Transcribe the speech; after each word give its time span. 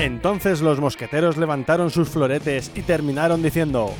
Entonces 0.00 0.62
los 0.62 0.80
mosqueteros 0.80 1.36
levantaron 1.36 1.90
sus 1.90 2.08
floretes 2.08 2.70
y 2.74 2.80
terminaron 2.80 3.42
diciendo... 3.42 3.92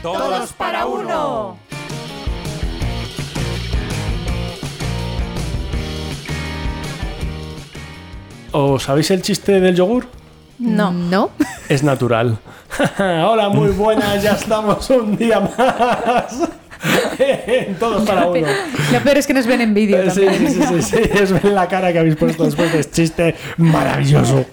¡Todos 0.00 0.54
para 0.54 0.86
uno! 0.86 1.58
¿Os 8.52 8.84
sabéis 8.84 9.10
el 9.10 9.20
chiste 9.20 9.60
del 9.60 9.76
yogur? 9.76 10.06
No. 10.58 10.92
No. 10.92 11.32
Es 11.68 11.82
natural. 11.82 12.38
Hola, 12.98 13.50
muy 13.50 13.68
buenas, 13.68 14.22
ya 14.22 14.32
estamos 14.32 14.88
un 14.88 15.14
día 15.14 15.40
más. 15.40 16.55
Todos 17.78 18.06
para 18.08 18.26
uno. 18.28 18.46
Lo 18.92 19.00
peor 19.00 19.18
es 19.18 19.26
que 19.26 19.34
nos 19.34 19.46
ven 19.46 19.60
en 19.60 19.74
vídeo 19.74 20.10
Sí, 20.10 20.24
también. 20.24 20.50
sí, 20.52 20.62
sí, 20.62 20.82
sí, 20.82 20.96
es 21.20 21.32
ver 21.32 21.44
la 21.46 21.68
cara 21.68 21.92
que 21.92 21.98
habéis 21.98 22.16
puesto 22.16 22.44
después 22.44 22.72
de 22.72 22.80
este 22.80 22.92
chiste 23.02 23.34
maravilloso. 23.56 24.44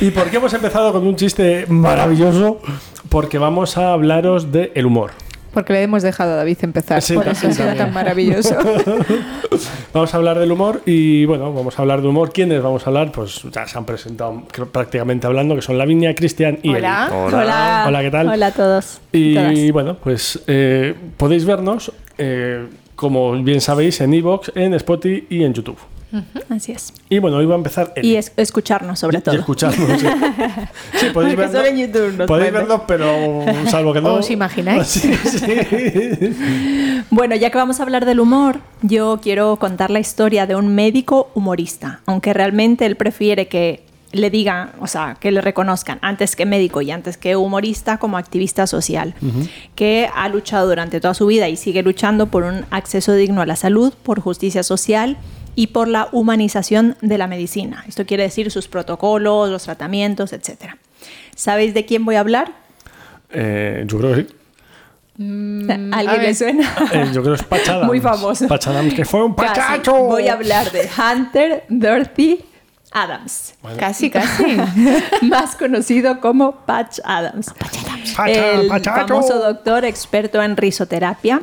¿Y 0.00 0.10
por 0.10 0.30
qué 0.30 0.36
hemos 0.36 0.52
empezado 0.54 0.92
con 0.92 1.06
un 1.06 1.16
chiste 1.16 1.66
maravilloso? 1.68 2.60
Porque 3.08 3.38
vamos 3.38 3.76
a 3.78 3.92
hablaros 3.92 4.52
del 4.52 4.72
el 4.74 4.86
humor. 4.86 5.12
Porque 5.54 5.72
le 5.72 5.82
hemos 5.84 6.02
dejado 6.02 6.32
a 6.34 6.36
David 6.36 6.58
empezar. 6.60 7.00
Sí, 7.00 7.14
por 7.14 7.26
eso 7.28 7.48
ha 7.48 7.52
sido 7.52 7.72
tan 7.74 7.90
maravilloso. 7.90 8.54
Vamos 9.94 10.12
a 10.12 10.16
hablar 10.18 10.38
del 10.38 10.52
humor 10.52 10.82
y 10.84 11.24
bueno, 11.24 11.50
vamos 11.54 11.78
a 11.78 11.82
hablar 11.82 12.02
de 12.02 12.08
humor. 12.08 12.30
¿Quiénes 12.30 12.62
vamos 12.62 12.86
a 12.86 12.90
hablar? 12.90 13.10
Pues 13.12 13.40
ya 13.50 13.66
se 13.66 13.78
han 13.78 13.86
presentado 13.86 14.42
creo, 14.52 14.68
prácticamente 14.68 15.26
hablando, 15.26 15.54
que 15.54 15.62
son 15.62 15.78
Lavinia, 15.78 16.14
Cristian 16.14 16.58
y 16.62 16.74
Hola. 16.74 17.06
Eli. 17.08 17.34
Hola. 17.34 17.84
Hola, 17.88 18.02
¿qué 18.02 18.10
tal? 18.10 18.28
Hola 18.28 18.46
a 18.48 18.50
todos. 18.52 19.00
Y 19.12 19.34
Todas. 19.34 19.72
bueno, 19.72 19.96
pues 19.96 20.40
eh, 20.46 20.94
podéis 21.16 21.46
vernos, 21.46 21.90
eh, 22.18 22.66
como 22.94 23.32
bien 23.42 23.60
sabéis, 23.60 24.00
en 24.00 24.14
Evox, 24.14 24.52
en 24.54 24.74
Spotify 24.74 25.26
y 25.28 25.44
en 25.44 25.52
YouTube. 25.54 25.78
Así 26.48 26.72
es. 26.72 26.94
Y 27.10 27.18
bueno, 27.18 27.36
hoy 27.38 27.46
va 27.46 27.54
a 27.54 27.58
empezar. 27.58 27.92
Y 28.00 28.14
es- 28.14 28.32
escucharnos 28.36 28.98
sobre 28.98 29.18
Y 29.18 29.20
todo. 29.20 29.34
escucharnos. 29.34 30.00
Sí, 30.00 30.06
Sí, 30.94 31.06
podéis 31.12 31.36
vernos. 31.36 32.16
nos 32.16 32.26
podéis 32.26 32.52
vernos, 32.52 32.80
pero 32.86 33.44
salvo 33.68 33.92
que 33.92 34.00
no. 34.00 34.14
¿Os 34.14 34.30
imagináis? 34.30 34.86
Sí, 34.86 35.14
sí. 35.14 37.04
Bueno, 37.10 37.34
ya 37.36 37.50
que 37.50 37.58
vamos 37.58 37.80
a 37.80 37.82
hablar 37.82 38.06
del 38.06 38.20
humor, 38.20 38.60
yo 38.82 39.18
quiero 39.22 39.56
contar 39.56 39.90
la 39.90 39.98
historia 40.00 40.46
de 40.46 40.54
un 40.56 40.74
médico 40.74 41.28
humorista, 41.34 42.00
aunque 42.06 42.32
realmente 42.32 42.86
él 42.86 42.96
prefiere 42.96 43.48
que 43.48 43.82
le 44.16 44.30
digan, 44.30 44.72
o 44.80 44.86
sea, 44.86 45.16
que 45.18 45.30
le 45.30 45.40
reconozcan 45.40 45.98
antes 46.02 46.36
que 46.36 46.46
médico 46.46 46.82
y 46.82 46.90
antes 46.90 47.16
que 47.16 47.36
humorista 47.36 47.98
como 47.98 48.18
activista 48.18 48.66
social, 48.66 49.14
que 49.74 50.08
ha 50.14 50.28
luchado 50.28 50.68
durante 50.68 51.00
toda 51.00 51.14
su 51.14 51.26
vida 51.26 51.48
y 51.48 51.56
sigue 51.56 51.82
luchando 51.82 52.26
por 52.26 52.44
un 52.44 52.64
acceso 52.70 53.12
digno 53.12 53.42
a 53.42 53.46
la 53.46 53.56
salud, 53.56 53.92
por 54.02 54.20
justicia 54.20 54.62
social 54.62 55.16
y 55.54 55.68
por 55.68 55.88
la 55.88 56.08
humanización 56.12 56.96
de 57.00 57.18
la 57.18 57.26
medicina. 57.26 57.84
Esto 57.88 58.04
quiere 58.06 58.24
decir 58.24 58.50
sus 58.50 58.68
protocolos, 58.68 59.50
los 59.50 59.62
tratamientos, 59.64 60.32
etc. 60.32 60.74
¿Sabéis 61.34 61.74
de 61.74 61.84
quién 61.86 62.04
voy 62.04 62.16
a 62.16 62.20
hablar? 62.20 62.52
Eh, 63.30 63.84
yo 63.86 63.98
creo 63.98 64.14
que 64.14 64.22
sí. 64.22 64.28
¿A 65.92 65.98
¿Alguien 65.98 66.20
a 66.20 66.22
le 66.22 66.34
suena? 66.34 66.74
Eh, 66.92 67.10
yo 67.12 67.22
creo 67.22 67.34
que 67.34 67.40
es 67.40 67.48
Pachadams. 67.48 67.86
Muy 67.86 68.00
famoso. 68.00 68.46
Pachadams, 68.48 68.92
que 68.92 69.04
fue 69.04 69.24
un 69.24 69.34
Casi. 69.34 69.48
pachacho. 69.60 69.94
Voy 69.94 70.28
a 70.28 70.34
hablar 70.34 70.70
de 70.70 70.88
Hunter 70.96 71.64
Dorothy 71.68 72.44
Adams, 72.96 73.54
Casi, 73.78 74.10
casi. 74.10 74.44
más 75.22 75.54
conocido 75.56 76.20
como 76.20 76.52
Patch 76.66 77.00
Adams. 77.04 77.52
Pacha- 78.16 78.52
el 78.60 78.68
pachacho. 78.68 79.06
famoso 79.08 79.38
doctor 79.38 79.84
experto 79.84 80.42
en 80.42 80.56
risoterapia, 80.56 81.42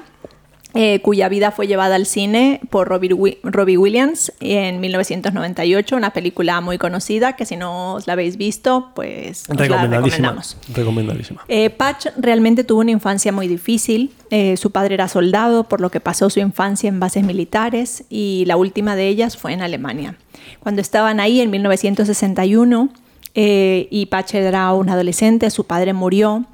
eh, 0.76 1.02
cuya 1.04 1.30
vida 1.30 1.52
fue 1.52 1.68
llevada 1.68 1.94
al 1.94 2.08
cine 2.08 2.60
por 2.72 2.88
Robbie, 2.88 3.14
Wi- 3.14 3.38
Robbie 3.44 3.78
Williams 3.78 4.34
en 4.40 4.80
1998, 4.80 5.95
una 5.95 6.10
película 6.10 6.60
muy 6.62 6.80
conocida 6.80 7.36
que 7.36 7.45
si 7.45 7.56
no 7.58 7.94
os 7.94 8.08
la 8.08 8.14
habéis 8.14 8.38
visto, 8.38 8.90
pues 8.95 9.44
os 9.48 9.50
la 9.50 9.56
recomendamos. 9.84 10.58
Recomendadísima. 10.73 11.45
Eh, 11.48 11.70
Patch 11.70 12.08
realmente 12.17 12.64
tuvo 12.64 12.80
una 12.82 12.90
infancia 12.90 13.32
muy 13.32 13.48
difícil. 13.48 14.11
Eh, 14.32 14.58
su 14.58 14.72
padre 14.72 14.95
era 14.95 15.08
soldado, 15.08 15.66
por 15.66 15.80
lo 15.80 15.92
que 15.92 16.00
pasó 16.00 16.32
su 16.32 16.39
infancia 16.39 16.88
en 16.88 17.00
bases 17.00 17.23
militares 17.23 18.06
y 18.10 18.45
la 18.48 18.58
última 18.58 18.95
de 18.95 19.08
ellas 19.10 19.38
fue 19.38 19.54
en 19.54 19.61
Alemania. 19.61 20.16
Cuando 20.59 20.81
estaban 20.81 21.20
ahí 21.20 21.42
en 21.42 21.49
1961 21.52 22.89
eh, 23.36 23.87
y 23.89 24.05
Patch 24.08 24.36
era 24.36 24.73
un 24.73 24.89
adolescente, 24.89 25.49
su 25.49 25.65
padre 25.65 25.93
murió 25.93 26.45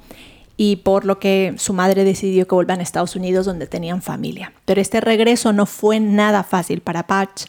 y 0.56 0.76
por 0.76 1.06
lo 1.06 1.18
que 1.18 1.54
su 1.56 1.72
madre 1.72 2.04
decidió 2.04 2.46
que 2.46 2.54
vuelvan 2.54 2.80
a 2.80 2.82
Estados 2.82 3.16
Unidos 3.16 3.46
donde 3.46 3.66
tenían 3.66 4.02
familia. 4.02 4.52
Pero 4.66 4.80
este 4.80 5.00
regreso 5.00 5.52
no 5.52 5.64
fue 5.64 6.00
nada 6.00 6.42
fácil 6.42 6.82
para 6.82 7.06
Patch, 7.06 7.44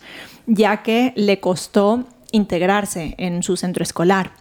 ya 0.47 0.81
que 0.81 1.11
le 1.15 1.39
costó 1.39 2.05
integrarse 2.31 3.15
en 3.17 3.43
su 3.43 3.57
centro 3.57 3.83
escolar. 3.83 4.31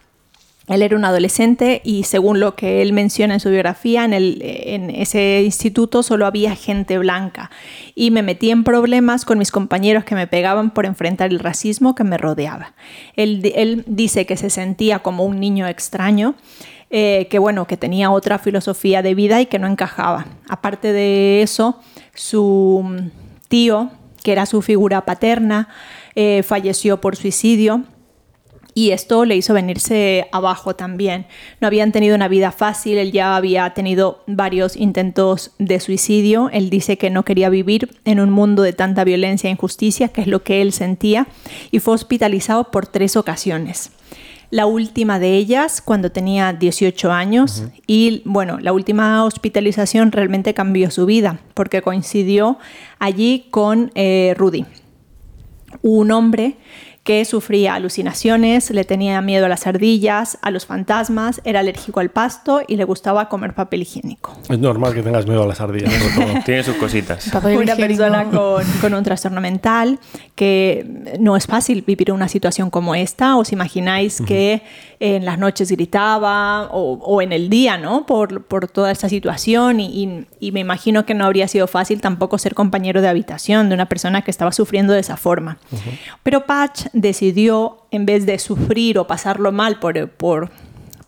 Él 0.67 0.83
era 0.83 0.95
un 0.95 1.03
adolescente 1.05 1.81
y 1.83 2.03
según 2.03 2.39
lo 2.39 2.55
que 2.55 2.81
él 2.81 2.93
menciona 2.93 3.33
en 3.33 3.39
su 3.39 3.49
biografía, 3.49 4.05
en, 4.05 4.13
el- 4.13 4.41
en 4.43 4.89
ese 4.91 5.41
instituto 5.43 6.03
solo 6.03 6.25
había 6.25 6.55
gente 6.55 6.97
blanca 6.99 7.49
y 7.95 8.11
me 8.11 8.21
metí 8.21 8.51
en 8.51 8.63
problemas 8.63 9.25
con 9.25 9.39
mis 9.39 9.51
compañeros 9.51 10.03
que 10.03 10.15
me 10.15 10.27
pegaban 10.27 10.69
por 10.71 10.85
enfrentar 10.85 11.31
el 11.31 11.39
racismo 11.39 11.95
que 11.95 12.03
me 12.03 12.17
rodeaba. 12.17 12.73
Él, 13.15 13.41
di- 13.41 13.53
él 13.55 13.83
dice 13.87 14.25
que 14.25 14.37
se 14.37 14.49
sentía 14.51 14.99
como 14.99 15.25
un 15.25 15.39
niño 15.39 15.67
extraño, 15.67 16.35
eh, 16.91 17.27
que 17.29 17.39
bueno, 17.39 17.65
que 17.67 17.77
tenía 17.77 18.11
otra 18.11 18.37
filosofía 18.37 19.01
de 19.01 19.15
vida 19.15 19.41
y 19.41 19.47
que 19.47 19.59
no 19.59 19.67
encajaba. 19.67 20.27
Aparte 20.47 20.93
de 20.93 21.41
eso, 21.41 21.79
su 22.13 22.81
mm, 22.85 23.09
tío, 23.47 23.89
que 24.23 24.31
era 24.33 24.45
su 24.45 24.61
figura 24.61 25.05
paterna, 25.05 25.69
eh, 26.15 26.43
falleció 26.43 27.01
por 27.01 27.15
suicidio 27.15 27.83
y 28.73 28.91
esto 28.91 29.25
le 29.25 29.35
hizo 29.35 29.53
venirse 29.53 30.27
abajo 30.31 30.75
también. 30.75 31.25
No 31.59 31.67
habían 31.67 31.91
tenido 31.91 32.15
una 32.15 32.27
vida 32.27 32.51
fácil, 32.51 32.97
él 32.97 33.11
ya 33.11 33.35
había 33.35 33.73
tenido 33.73 34.23
varios 34.27 34.75
intentos 34.75 35.51
de 35.59 35.79
suicidio, 35.79 36.49
él 36.51 36.69
dice 36.69 36.97
que 36.97 37.09
no 37.09 37.23
quería 37.23 37.49
vivir 37.49 37.89
en 38.05 38.19
un 38.19 38.29
mundo 38.29 38.61
de 38.63 38.73
tanta 38.73 39.03
violencia 39.03 39.49
e 39.49 39.51
injusticia, 39.51 40.09
que 40.09 40.21
es 40.21 40.27
lo 40.27 40.43
que 40.43 40.61
él 40.61 40.73
sentía, 40.73 41.27
y 41.71 41.79
fue 41.79 41.95
hospitalizado 41.95 42.71
por 42.71 42.87
tres 42.87 43.15
ocasiones. 43.15 43.91
La 44.49 44.65
última 44.65 45.17
de 45.17 45.37
ellas 45.37 45.81
cuando 45.81 46.11
tenía 46.11 46.51
18 46.51 47.09
años 47.09 47.63
y 47.87 48.21
bueno, 48.25 48.59
la 48.59 48.73
última 48.73 49.23
hospitalización 49.23 50.11
realmente 50.11 50.53
cambió 50.53 50.91
su 50.91 51.05
vida 51.05 51.39
porque 51.53 51.81
coincidió 51.81 52.57
allí 52.99 53.47
con 53.49 53.91
eh, 53.95 54.33
Rudy 54.37 54.65
un 55.81 56.11
hombre 56.11 56.57
que 57.03 57.25
sufría 57.25 57.73
alucinaciones, 57.73 58.69
le 58.69 58.83
tenía 58.85 59.19
miedo 59.21 59.47
a 59.47 59.49
las 59.49 59.65
ardillas, 59.65 60.37
a 60.43 60.51
los 60.51 60.67
fantasmas, 60.67 61.41
era 61.45 61.61
alérgico 61.61 61.99
al 61.99 62.09
pasto 62.11 62.61
y 62.67 62.75
le 62.75 62.83
gustaba 62.83 63.27
comer 63.27 63.55
papel 63.55 63.81
higiénico. 63.81 64.37
Es 64.49 64.59
normal 64.59 64.93
que 64.93 65.01
tengas 65.01 65.25
miedo 65.25 65.41
a 65.41 65.47
las 65.47 65.59
ardillas. 65.61 65.91
todo. 66.15 66.25
Tiene 66.45 66.63
sus 66.63 66.75
cositas. 66.75 67.27
Papel 67.31 67.57
Una 67.57 67.73
higiénico. 67.73 68.03
persona 68.03 68.23
con, 68.31 68.63
con 68.81 68.93
un 68.93 69.03
trastorno 69.03 69.41
mental, 69.41 69.99
que 70.35 70.85
no 71.19 71.35
es 71.35 71.47
fácil 71.47 71.81
vivir 71.81 72.11
una 72.11 72.27
situación 72.27 72.69
como 72.69 72.93
esta. 72.93 73.35
¿Os 73.35 73.51
imagináis 73.51 74.21
que 74.21 74.61
en 75.03 75.25
las 75.25 75.39
noches 75.39 75.71
gritaba 75.71 76.67
o, 76.71 76.93
o 77.01 77.21
en 77.23 77.31
el 77.33 77.49
día, 77.49 77.77
¿no? 77.77 78.05
Por, 78.05 78.43
por 78.43 78.67
toda 78.67 78.91
esta 78.91 79.09
situación 79.09 79.79
y, 79.79 79.87
y- 80.03 80.27
y 80.39 80.51
me 80.51 80.59
imagino 80.59 81.05
que 81.07 81.15
no 81.15 81.25
habría 81.25 81.47
sido 81.47 81.65
fácil 81.67 82.01
tampoco 82.01 82.37
ser 82.37 82.53
compañero 82.53 83.01
de 83.01 83.07
habitación 83.09 83.67
de 83.69 83.75
una 83.75 83.87
persona 83.87 84.21
que 84.21 84.29
estaba 84.29 84.51
sufriendo 84.51 84.93
de 84.93 84.99
esa 84.99 85.17
forma. 85.17 85.57
Pero 86.21 86.45
Patch 86.45 86.85
decidió, 86.93 87.77
en 87.89 88.05
vez 88.05 88.25
de 88.27 88.37
sufrir 88.37 88.99
o 88.99 89.07
pasarlo 89.07 89.51
mal 89.51 89.79
por, 89.79 90.07
por, 90.11 90.51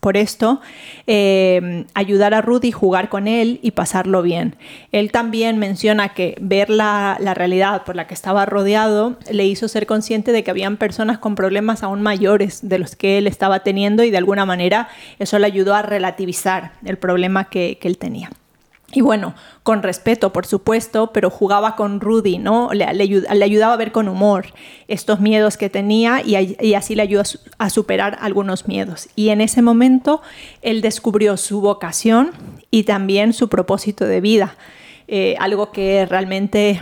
por 0.03 0.17
esto, 0.17 0.59
eh, 1.07 1.85
ayudar 1.93 2.33
a 2.33 2.41
Rudy, 2.41 2.73
jugar 2.73 3.07
con 3.07 3.29
él 3.29 3.61
y 3.63 3.71
pasarlo 3.71 4.21
bien. 4.21 4.57
Él 4.91 5.13
también 5.13 5.57
menciona 5.57 6.09
que 6.09 6.35
ver 6.41 6.69
la, 6.69 7.17
realidad 7.33 7.83
por 7.85 7.95
la 7.95 8.05
que 8.05 8.13
estaba 8.13 8.45
rodeado 8.45 9.17
le 9.31 9.45
hizo 9.45 9.69
ser 9.69 9.87
consciente 9.87 10.33
de 10.33 10.43
que 10.43 10.51
habían 10.51 10.75
personas 10.75 11.19
con 11.19 11.35
problemas 11.35 11.83
aún 11.83 12.01
mayores 12.01 12.67
de 12.67 12.79
los 12.79 12.97
que 12.97 13.17
él 13.17 13.27
estaba 13.27 13.61
teniendo 13.61 14.03
y 14.03 14.11
de 14.11 14.17
alguna 14.17 14.45
manera 14.45 14.89
eso 15.19 15.39
le 15.39 15.45
ayudó 15.45 15.73
a 15.73 15.81
relativizar 15.81 16.73
el 16.83 16.97
problema 16.97 17.45
que 17.45 17.79
él 17.81 17.97
tenía. 17.97 18.29
Y 18.95 19.01
bueno, 19.01 19.33
con 19.63 19.81
respeto, 19.81 20.31
por 20.31 20.45
supuesto, 20.45 21.11
pero 21.13 21.29
jugaba 21.29 21.75
con 21.75 21.99
Rudy, 21.99 22.37
¿no? 22.37 22.69
Le, 22.73 22.93
le 22.93 23.03
ayu- 23.05 23.27
le 23.33 23.43
ayudaba 23.43 23.73
a 23.73 23.77
ver 23.77 23.91
con 23.91 24.07
humor 24.07 24.45
estos 24.87 25.19
miedos 25.19 25.57
que 25.57 25.69
tenía 25.69 26.21
y, 26.23 26.73
así 26.75 26.95
le 26.95 27.01
ayudó 27.01 27.23
a 27.57 27.69
superar 27.69 28.17
algunos 28.21 28.67
miedos. 28.67 29.09
Y 29.15 29.29
en 29.29 29.41
ese 29.41 29.61
momento 29.61 30.21
él 30.61 30.81
descubrió 30.81 31.37
su 31.37 31.59
vocación 31.59 32.31
y 32.69 32.83
también 32.83 33.33
su 33.33 33.49
propósito 33.49 34.05
de 34.05 34.21
vida, 34.21 34.55
eh, 35.07 35.35
algo 35.39 35.71
que 35.71 36.05
realmente 36.05 36.79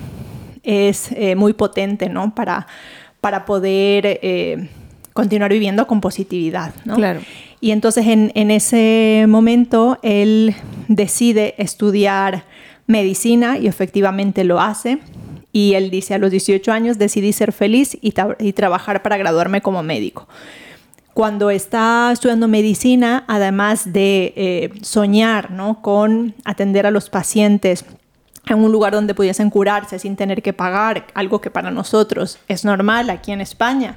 es 0.63 1.11
eh, 1.13 1.35
muy 1.35 1.53
potente, 1.53 2.09
¿no? 2.09 2.35
Para, 2.35 2.67
para 3.21 3.45
poder 3.45 4.19
eh, 4.21 4.69
continuar 5.13 5.51
viviendo 5.51 5.87
con 5.87 6.01
positividad, 6.01 6.73
¿no? 6.85 6.95
Claro. 6.95 7.21
Y 7.59 7.71
entonces 7.71 8.07
en, 8.07 8.31
en 8.33 8.49
ese 8.49 9.25
momento 9.27 9.99
él 10.01 10.55
decide 10.95 11.55
estudiar 11.57 12.43
medicina 12.87 13.57
y 13.57 13.67
efectivamente 13.67 14.43
lo 14.43 14.59
hace. 14.59 14.99
Y 15.53 15.73
él 15.73 15.89
dice, 15.89 16.13
a 16.13 16.17
los 16.17 16.31
18 16.31 16.71
años 16.71 16.97
decidí 16.97 17.33
ser 17.33 17.51
feliz 17.51 17.97
y, 18.01 18.13
tra- 18.13 18.35
y 18.39 18.53
trabajar 18.53 19.01
para 19.01 19.17
graduarme 19.17 19.61
como 19.61 19.83
médico. 19.83 20.27
cuando 21.13 21.49
está 21.49 22.09
estudiando 22.13 22.47
medicina, 22.47 23.25
además 23.27 23.91
de 23.91 24.33
eh, 24.37 24.69
soñar 24.81 25.51
¿no? 25.51 25.81
con 25.81 26.33
atender 26.45 26.85
a 26.85 26.91
los 26.91 27.09
pacientes 27.09 27.83
en 28.47 28.63
un 28.63 28.71
lugar 28.71 28.93
donde 28.93 29.13
pudiesen 29.13 29.49
curarse 29.49 29.99
sin 29.99 30.15
tener 30.15 30.41
que 30.41 30.51
pagar, 30.51 31.05
algo 31.13 31.41
que 31.41 31.51
para 31.51 31.69
nosotros 31.71 32.39
es 32.47 32.65
normal 32.65 33.09
aquí 33.09 33.31
en 33.31 33.39
España, 33.41 33.95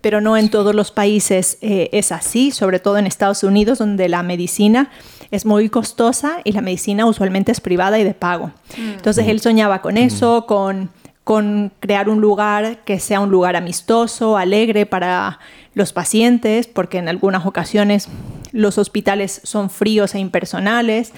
pero 0.00 0.20
no 0.20 0.36
en 0.36 0.50
todos 0.50 0.74
los 0.74 0.90
países 0.90 1.58
eh, 1.60 1.90
es 1.92 2.10
así, 2.10 2.50
sobre 2.52 2.78
todo 2.78 2.96
en 2.98 3.06
Estados 3.06 3.44
Unidos, 3.44 3.78
donde 3.78 4.08
la 4.08 4.22
medicina 4.22 4.90
es 5.30 5.44
muy 5.44 5.68
costosa 5.68 6.38
y 6.44 6.52
la 6.52 6.62
medicina 6.62 7.06
usualmente 7.06 7.52
es 7.52 7.60
privada 7.60 7.98
y 7.98 8.04
de 8.04 8.14
pago. 8.14 8.50
Entonces 8.76 9.28
él 9.28 9.40
soñaba 9.40 9.82
con 9.82 9.98
eso, 9.98 10.46
con, 10.46 10.90
con 11.24 11.70
crear 11.80 12.08
un 12.08 12.20
lugar 12.20 12.78
que 12.84 12.98
sea 12.98 13.20
un 13.20 13.30
lugar 13.30 13.56
amistoso, 13.56 14.36
alegre 14.36 14.86
para 14.86 15.38
los 15.74 15.92
pacientes, 15.92 16.66
porque 16.66 16.98
en 16.98 17.08
algunas 17.08 17.46
ocasiones 17.46 18.08
los 18.52 18.78
hospitales 18.78 19.40
son 19.44 19.70
fríos 19.70 20.14
e 20.14 20.18
impersonales, 20.18 21.12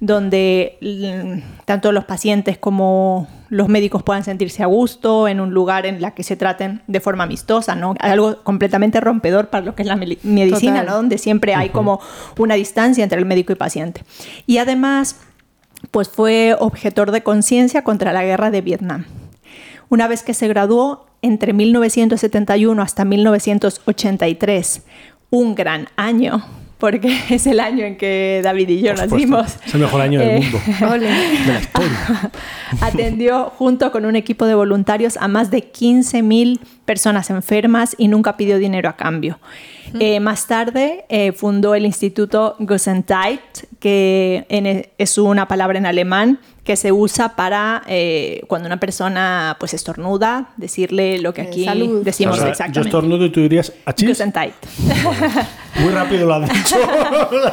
donde 0.00 0.78
mm, 0.80 1.64
tanto 1.64 1.92
los 1.92 2.04
pacientes 2.04 2.58
como 2.58 3.28
los 3.48 3.68
médicos 3.68 4.02
puedan 4.02 4.24
sentirse 4.24 4.62
a 4.62 4.66
gusto 4.66 5.28
en 5.28 5.40
un 5.40 5.52
lugar 5.52 5.86
en 5.86 6.00
la 6.00 6.12
que 6.12 6.22
se 6.22 6.36
traten 6.36 6.82
de 6.86 7.00
forma 7.00 7.24
amistosa, 7.24 7.74
¿no? 7.74 7.94
Algo 8.00 8.42
completamente 8.42 9.00
rompedor 9.00 9.48
para 9.48 9.64
lo 9.64 9.74
que 9.74 9.82
es 9.82 9.88
la 9.88 9.96
medicina, 9.96 10.48
Total. 10.50 10.86
¿no? 10.86 10.94
Donde 10.94 11.18
siempre 11.18 11.54
hay 11.54 11.70
como 11.70 12.00
una 12.38 12.54
distancia 12.54 13.04
entre 13.04 13.18
el 13.18 13.26
médico 13.26 13.52
y 13.52 13.56
paciente. 13.56 14.02
Y 14.46 14.58
además, 14.58 15.16
pues 15.90 16.08
fue 16.08 16.56
objetor 16.58 17.10
de 17.10 17.22
conciencia 17.22 17.82
contra 17.82 18.12
la 18.12 18.24
guerra 18.24 18.50
de 18.50 18.60
Vietnam. 18.60 19.06
Una 19.88 20.08
vez 20.08 20.22
que 20.22 20.34
se 20.34 20.48
graduó, 20.48 21.06
entre 21.22 21.52
1971 21.52 22.82
hasta 22.82 23.04
1983, 23.04 24.82
un 25.30 25.54
gran 25.54 25.88
año, 25.96 26.44
porque 26.78 27.18
es 27.30 27.46
el 27.46 27.60
año 27.60 27.84
en 27.86 27.96
que 27.96 28.40
David 28.44 28.68
y 28.68 28.80
yo 28.82 28.94
Por 28.94 29.04
supuesto. 29.04 29.16
nacimos. 29.16 29.56
Es 29.66 29.74
el 29.74 29.80
mejor 29.80 30.00
año 30.00 30.20
del 30.20 30.28
Eh, 30.30 30.40
mundo. 30.40 30.58
Ole. 30.92 31.06
De 31.06 31.52
la 31.52 31.60
historia. 31.60 32.30
Atendió 32.80 33.52
junto 33.56 33.90
con 33.92 34.04
un 34.06 34.16
equipo 34.16 34.46
de 34.46 34.54
voluntarios 34.54 35.16
a 35.16 35.28
más 35.28 35.50
de 35.50 35.72
15.000 35.72 36.58
personas 36.84 37.30
enfermas 37.30 37.94
y 37.98 38.08
nunca 38.08 38.36
pidió 38.36 38.58
dinero 38.58 38.88
a 38.88 38.96
cambio. 38.96 39.38
Eh, 40.00 40.20
más 40.20 40.46
tarde 40.46 41.04
eh, 41.08 41.32
fundó 41.32 41.74
el 41.74 41.86
Instituto 41.86 42.56
Gesundheit, 42.68 43.40
que 43.78 44.44
en- 44.48 44.86
es 44.98 45.16
una 45.16 45.46
palabra 45.48 45.78
en 45.78 45.86
alemán 45.86 46.38
que 46.66 46.76
se 46.76 46.92
usa 46.92 47.36
para 47.36 47.82
eh, 47.86 48.42
cuando 48.48 48.66
una 48.66 48.78
persona 48.78 49.56
pues 49.58 49.72
estornuda, 49.72 50.50
decirle 50.58 51.18
lo 51.20 51.32
que 51.32 51.42
Eh, 51.42 51.46
aquí 51.48 51.64
salud. 51.64 52.02
decimos 52.04 52.34
O 52.34 52.36
sea, 52.36 52.46
yo 52.46 52.50
exactamente. 52.50 52.88
estornudo 52.88 53.24
y 53.24 53.30
tú 53.30 53.40
dirías 53.40 53.72
achis. 53.86 54.20
Muy 55.80 55.92
rápido 55.92 56.26
lo 56.26 56.34
has 56.34 56.48
dicho. 56.52 56.76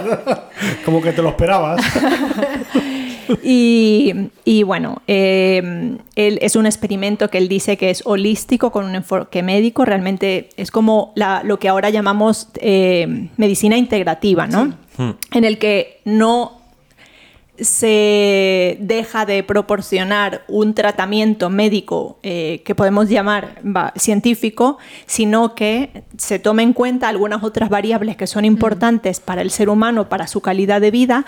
Como 0.86 1.02
que 1.02 1.12
te 1.14 1.22
lo 1.22 1.30
esperabas. 1.30 1.82
Y, 3.42 4.14
y 4.44 4.64
bueno, 4.64 5.02
eh, 5.08 5.96
él, 6.16 6.40
es 6.42 6.58
un 6.58 6.66
experimento 6.66 7.30
que 7.30 7.38
él 7.38 7.48
dice 7.48 7.78
que 7.78 7.90
es 7.90 8.02
holístico 8.06 8.70
con 8.70 8.84
un 8.86 8.96
enfoque 8.96 9.42
médico. 9.42 9.86
Realmente 9.86 10.50
es 10.58 10.72
como 10.72 11.14
la- 11.16 11.42
lo 11.44 11.58
que 11.58 11.70
ahora 11.70 11.90
llamamos 11.90 12.50
eh, 12.56 13.30
medicina 13.38 13.78
integrativa, 13.78 14.46
¿no? 14.48 14.74
En 15.32 15.46
el 15.46 15.58
que 15.58 16.02
no 16.04 16.63
se 17.58 18.78
deja 18.80 19.26
de 19.26 19.44
proporcionar 19.44 20.44
un 20.48 20.74
tratamiento 20.74 21.50
médico 21.50 22.18
eh, 22.24 22.62
que 22.66 22.74
podemos 22.76 23.10
llamar 23.10 23.60
va, 23.66 23.94
científico, 23.96 24.78
sino 25.06 25.54
que 25.56 26.04
se 26.18 26.40
toma 26.40 26.64
en 26.64 26.74
cuenta 26.74 27.08
algunas 27.10 27.44
otras 27.44 27.70
variables 27.70 28.18
que 28.18 28.28
son 28.28 28.46
importantes 28.46 29.20
para 29.20 29.42
el 29.42 29.52
ser 29.52 29.70
humano, 29.70 30.10
para 30.10 30.28
su 30.28 30.42
calidad 30.42 30.82
de 30.82 30.92
vida, 30.92 31.26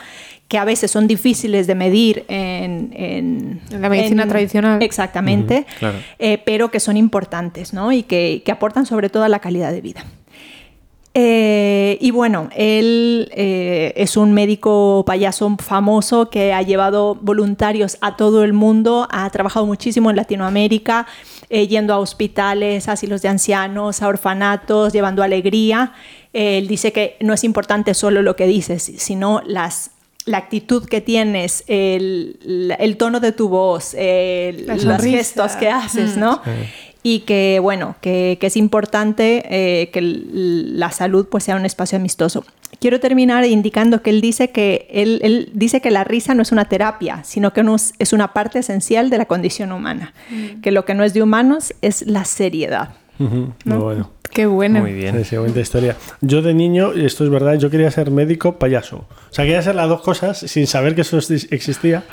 que 0.48 0.57
a 0.57 0.66
veces 0.66 0.92
son 0.92 1.07
difíciles 1.07 1.68
de 1.68 1.75
medir 1.75 2.25
en, 2.28 2.92
en- 2.94 3.62
En 3.71 3.81
la 3.81 3.89
medicina 3.89 4.28
tradicional. 4.28 4.81
Exactamente, 4.83 5.66
claro. 5.80 5.98
eh, 6.19 6.39
pero 6.45 6.69
que 6.71 6.80
son 6.80 6.98
importantes 6.98 7.74
¿no? 7.74 7.92
y 7.92 8.04
que, 8.04 8.42
que 8.45 8.51
aportan 8.51 8.86
sobre 8.86 9.10
todo 9.10 9.24
a 9.24 9.30
la 9.30 9.39
calidad 9.39 9.71
de 9.71 9.81
vida. 9.81 10.04
Eh, 11.18 11.98
y 12.02 12.12
bueno, 12.12 12.50
él 12.54 13.30
eh, 13.34 13.94
es 13.96 14.18
un 14.18 14.34
médico 14.34 15.06
payaso 15.08 15.56
famoso 15.64 16.30
que 16.30 16.52
ha 16.52 16.62
llevado 16.62 17.16
voluntarios 17.16 17.98
a 18.02 18.18
todo 18.18 18.44
el 18.44 18.52
mundo, 18.52 19.08
ha 19.10 19.30
trabajado 19.30 19.66
muchísimo 19.66 20.10
en 20.10 20.18
Latinoamérica, 20.18 21.08
eh, 21.50 21.68
yendo 21.68 21.94
a 21.94 22.00
hospitales, 22.00 22.90
asilos 22.90 23.22
de 23.22 23.30
ancianos, 23.30 24.02
a 24.02 24.10
orfanatos, 24.10 24.92
llevando 24.92 25.24
alegría. 25.24 25.94
Eh, 26.34 26.58
él 26.58 26.68
dice 26.68 26.92
que 26.92 27.16
no 27.22 27.34
es 27.34 27.46
importante 27.46 27.94
solo 27.94 28.22
lo 28.22 28.36
que 28.36 28.46
dices, 28.46 28.92
sino 28.98 29.42
las, 29.46 29.92
la 30.26 30.40
actitud 30.40 30.86
que 30.86 31.00
tienes, 31.00 31.64
el, 31.68 32.76
el 32.78 32.98
tono 32.98 33.22
de 33.22 33.32
tu 33.32 33.48
voz, 33.48 33.94
el- 33.98 34.68
los 34.68 34.82
sonrisa. 34.82 35.18
gestos 35.18 35.54
que 35.56 35.70
haces, 35.70 36.18
¿no? 36.18 36.42
Y 37.07 37.19
que 37.19 37.60
bueno, 37.62 37.96
que, 38.02 38.40
que 38.42 38.48
es 38.48 38.57
importante 38.57 39.44
eh, 39.48 39.92
que 39.92 40.02
la 40.02 40.90
salud 40.90 41.28
pues 41.30 41.44
sea 41.44 41.56
un 41.56 41.63
espacio 41.63 41.98
amistoso. 42.00 42.44
Quiero 42.80 43.00
terminar 43.00 43.46
indicando 43.46 44.02
que 44.02 44.10
él 44.10 44.22
dice 44.22 44.50
que 44.50 44.88
él, 44.90 45.19
él 45.22 45.50
dice 45.54 45.81
que 45.81 45.92
la 45.92 46.04
risa 46.04 46.34
no 46.34 46.42
es 46.42 46.52
una 46.52 46.66
terapia, 46.66 47.24
sino 47.24 47.54
que 47.54 47.62
no 47.62 47.75
es, 47.75 47.94
es 48.00 48.12
una 48.12 48.34
parte 48.34 48.57
esencial 48.57 49.12
de 49.12 49.19
la 49.19 49.25
condición 49.25 49.72
humana, 49.72 50.13
que 50.63 50.72
lo 50.72 50.84
que 50.84 50.96
no 50.96 51.04
es 51.04 51.13
de 51.13 51.22
humanos 51.22 51.75
es 51.84 52.07
la 52.07 52.25
seriedad. 52.25 52.96
Ujú, 53.19 53.54
Muy 53.66 53.78
bueno. 53.78 54.10
Qué 54.34 54.48
bueno. 54.48 54.81
Muy 54.81 54.94
bien. 54.94 55.16
Sí, 55.19 55.24
sí, 55.25 55.38
bonita 55.38 55.60
historia. 55.60 55.96
Yo 56.22 56.42
de 56.42 56.56
niño, 56.56 56.92
y 56.96 57.06
esto 57.06 57.24
es 57.24 57.30
verdad, 57.30 57.54
yo 57.60 57.69
quería 57.69 57.92
ser 57.92 58.10
médico 58.10 58.57
payaso. 58.57 59.06
O 59.30 59.34
sea, 59.34 59.46
quería 59.46 59.62
ser 59.62 59.75
las 59.75 59.88
dos 59.88 60.02
cosas 60.02 60.40
sin 60.40 60.66
saber 60.66 60.96
que 60.96 61.02
eso 61.02 61.18
exis- 61.19 61.48
existía. 61.52 62.04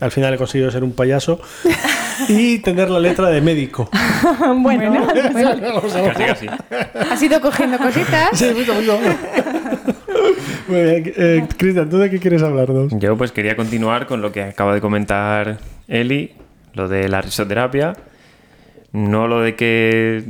Al 0.00 0.10
final 0.10 0.32
he 0.34 0.38
conseguido 0.38 0.70
ser 0.70 0.82
un 0.82 0.92
payaso 0.92 1.40
y 2.28 2.58
tener 2.60 2.88
la 2.90 2.98
letra 2.98 3.28
de 3.28 3.40
médico. 3.40 3.88
bueno, 4.58 5.06
Casi, 5.12 6.46
casi. 6.46 6.46
Has 7.10 7.22
ido 7.22 7.40
cogiendo 7.40 7.78
cositas. 7.78 8.30
Sí, 8.32 8.50
mucho, 8.56 8.74
mucho. 8.80 8.98
Muy 10.68 10.82
bien. 10.82 11.12
Eh, 11.16 11.46
Cristian, 11.56 11.90
¿tú 11.90 11.98
de 11.98 12.10
qué 12.10 12.18
quieres 12.18 12.42
hablarnos? 12.42 12.92
Yo 12.98 13.16
pues 13.16 13.32
quería 13.32 13.56
continuar 13.56 14.06
con 14.06 14.22
lo 14.22 14.32
que 14.32 14.42
acaba 14.42 14.74
de 14.74 14.80
comentar 14.80 15.58
Eli, 15.88 16.32
lo 16.74 16.88
de 16.88 17.08
la 17.08 17.20
risoterapia. 17.20 17.94
No 18.92 19.28
lo 19.28 19.40
de 19.40 19.54
que 19.54 20.24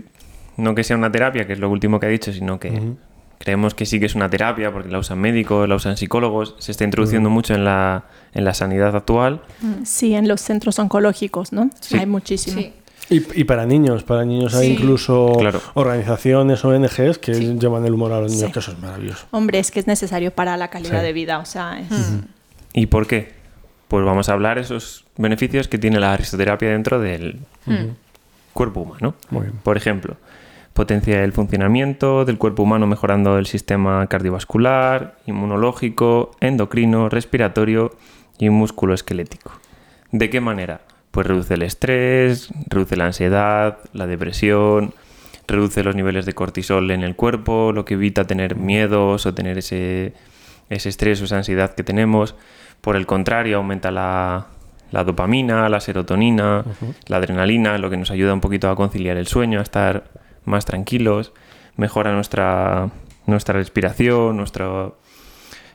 no 0.57 0.75
que 0.75 0.85
sea 0.85 0.97
una 0.97 1.11
terapia, 1.11 1.47
que 1.47 1.55
es 1.55 1.59
lo 1.59 1.71
último 1.71 1.99
que 2.01 2.07
ha 2.07 2.11
dicho, 2.11 2.33
sino 2.33 2.61
que 2.61 2.73
creemos 3.41 3.75
que 3.75 3.87
sí 3.87 3.99
que 3.99 4.05
es 4.07 4.15
una 4.15 4.29
terapia 4.29 4.71
porque 4.71 4.91
la 4.91 4.99
usan 4.99 5.19
médicos, 5.19 5.67
la 5.67 5.75
usan 5.75 5.97
psicólogos, 5.97 6.55
se 6.59 6.73
está 6.73 6.85
introduciendo 6.85 7.31
mucho 7.31 7.55
en 7.55 7.65
la, 7.65 8.05
en 8.35 8.45
la 8.45 8.53
sanidad 8.53 8.95
actual. 8.95 9.41
sí, 9.85 10.15
en 10.15 10.29
los 10.29 10.43
centros 10.43 10.79
oncológicos, 10.79 11.51
¿no? 11.53 11.71
Sí. 11.81 11.97
Hay 11.99 12.05
muchísimo. 12.07 12.61
Sí. 12.61 12.75
Y, 13.09 13.41
y 13.41 13.45
para 13.45 13.65
niños, 13.65 14.05
para 14.05 14.25
niños 14.27 14.55
hay 14.55 14.67
Sí. 14.69 14.73
incluso 14.75 15.33
Claro. 15.39 15.61
organizaciones, 15.73 16.63
ONGs 16.65 17.17
que 17.19 17.33
llevan 17.59 17.85
el 17.87 17.95
humor 17.95 18.13
a 18.13 18.21
los 18.21 18.31
niños, 18.31 18.49
Sí. 18.49 18.53
que 18.53 18.59
eso 18.59 18.73
es 18.73 18.79
maravilloso. 18.79 19.27
Hombre, 19.31 19.59
es 19.59 19.71
que 19.71 19.81
es 19.81 19.87
necesario 19.87 20.33
para 20.33 20.57
la 20.59 20.69
calidad 20.69 21.01
Sí. 21.01 21.07
de 21.07 21.13
vida, 21.15 21.39
o 21.39 21.47
sea, 21.47 21.81
es- 21.81 22.13
¿Y 22.75 22.87
por 22.87 23.07
qué? 23.07 23.33
Pues 23.89 24.05
vamos 24.05 24.29
a 24.29 24.35
hablar 24.35 24.59
esos 24.59 25.07
beneficios 25.17 25.67
que 25.67 25.79
tiene 25.79 25.99
la 25.99 26.15
risoterapia 26.17 26.69
dentro 26.69 27.01
del 27.01 27.39
cuerpo 28.53 28.81
humano. 28.81 29.15
Muy 29.31 29.43
bien. 29.47 29.55
Por 29.63 29.77
ejemplo, 29.77 30.17
potencia 30.73 31.23
el 31.25 31.33
funcionamiento 31.33 32.25
del 32.25 32.39
cuerpo 32.39 32.63
humano 32.63 32.87
mejorando 32.87 33.39
el 33.39 33.47
sistema 33.47 34.07
cardiovascular, 34.07 35.17
inmunológico, 35.27 36.33
endocrino, 36.41 37.09
respiratorio 37.09 37.97
y 38.39 38.51
musculoesquelético. 38.51 39.53
¿De 40.13 40.31
qué 40.31 40.41
manera? 40.41 40.81
Pues 41.11 41.27
reduce 41.27 41.55
el 41.55 41.63
estrés, 41.63 42.51
reduce 42.69 42.97
la 42.97 43.07
ansiedad, 43.07 43.79
la 43.93 44.07
depresión, 44.07 44.95
reduce 45.47 45.83
los 45.83 45.97
niveles 45.97 46.27
de 46.27 46.33
cortisol 46.33 46.91
en 46.91 47.03
el 47.03 47.17
cuerpo, 47.17 47.73
lo 47.73 47.85
que 47.85 47.95
evita 47.95 48.27
tener 48.27 48.57
miedos 48.57 49.27
o 49.27 49.35
tener 49.35 49.59
ese, 49.59 50.15
ese 50.69 50.89
estrés 50.89 51.21
o 51.21 51.25
esa 51.25 51.37
ansiedad 51.37 51.75
que 51.75 51.83
tenemos. 51.83 52.37
Por 52.81 52.97
el 52.97 53.07
contrario, 53.07 53.59
aumenta 53.59 53.91
la, 53.91 54.47
la 54.91 55.05
dopamina, 55.05 55.69
la 55.69 55.81
serotonina, 55.81 56.65
la 57.07 57.17
adrenalina, 57.17 57.77
lo 57.79 57.91
que 57.91 57.97
nos 57.97 58.11
ayuda 58.11 58.33
un 58.33 58.41
poquito 58.41 58.71
a 58.71 58.77
conciliar 58.77 59.17
el 59.17 59.27
sueño, 59.27 59.59
a 59.59 59.63
estar 59.63 60.05
más 60.45 60.65
tranquilos, 60.65 61.33
mejora 61.77 62.13
nuestra, 62.13 62.91
nuestra 63.27 63.55
respiración, 63.55 64.37
nuestro, 64.37 64.99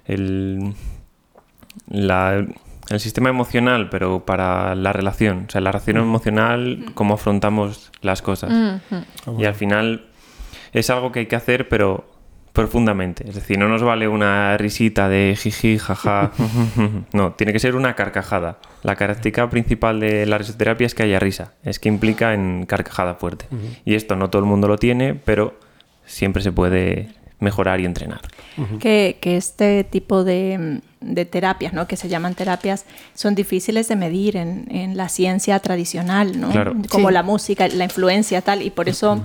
el, 0.06 0.74
la- 1.88 2.46
el 2.90 3.00
sistema 3.00 3.30
emocional, 3.30 3.90
pero 3.90 4.26
para 4.26 4.76
la 4.76 4.94
relación, 4.94 5.46
o 5.48 5.50
sea, 5.50 5.60
la 5.62 5.72
relación 5.72 5.98
emocional, 5.98 6.86
cómo 6.94 7.16
afrontamos 7.16 7.92
las 8.02 8.22
cosas. 8.22 8.52
Y 9.40 9.46
al 9.46 9.56
final 9.56 10.06
es 10.72 10.92
algo 10.92 11.12
que 11.12 11.22
hay 11.22 11.26
que 11.26 11.36
hacer, 11.36 11.68
pero 11.68 12.06
profundamente. 12.56 13.28
Es 13.30 13.36
decir, 13.36 13.60
no 13.60 13.70
nos 13.70 13.84
vale 13.84 14.08
una 14.08 14.58
risita 14.58 15.08
de 15.08 15.38
jiji, 15.40 15.78
jaja. 15.78 16.32
no, 17.14 17.34
tiene 17.34 17.54
que 17.54 17.60
ser 17.60 17.76
una 17.76 17.96
carcajada. 17.96 18.58
La 18.82 18.96
característica 18.96 19.48
principal 19.50 20.00
de 20.00 20.26
la 20.26 20.40
risoterapia 20.40 20.88
es 20.88 20.96
que 20.96 21.04
haya 21.04 21.20
risa. 21.20 21.54
Es 21.64 21.78
que 21.80 21.90
implica 21.90 22.34
en 22.34 22.66
carcajada 22.66 23.16
fuerte. 23.16 23.46
Y 23.86 23.94
esto 23.94 24.16
no 24.16 24.32
todo 24.32 24.40
el 24.42 24.48
mundo 24.48 24.68
lo 24.68 24.78
tiene, 24.78 25.14
pero 25.14 25.60
siempre 26.06 26.42
se 26.42 26.52
puede 26.52 27.10
mejorar 27.40 27.80
y 27.82 27.86
entrenar. 27.86 28.22
que, 28.80 29.18
que 29.20 29.36
este 29.38 29.84
tipo 29.84 30.24
de, 30.24 30.80
de 31.02 31.26
terapias, 31.26 31.74
¿no? 31.74 31.86
que 31.88 31.98
se 31.98 32.08
llaman 32.08 32.34
terapias, 32.34 32.86
son 33.14 33.36
difíciles 33.36 33.88
de 33.90 33.96
medir 33.98 34.38
en, 34.38 34.66
en 34.72 34.96
la 34.96 35.10
ciencia 35.10 35.60
tradicional, 35.60 36.40
¿no? 36.40 36.50
Claro. 36.52 36.74
como 36.90 37.10
Sí. 37.10 37.14
la 37.14 37.24
música, 37.24 37.68
la 37.68 37.84
influencia, 37.84 38.42
tal, 38.42 38.62
y 38.62 38.70
por 38.70 38.88
eso 38.88 39.22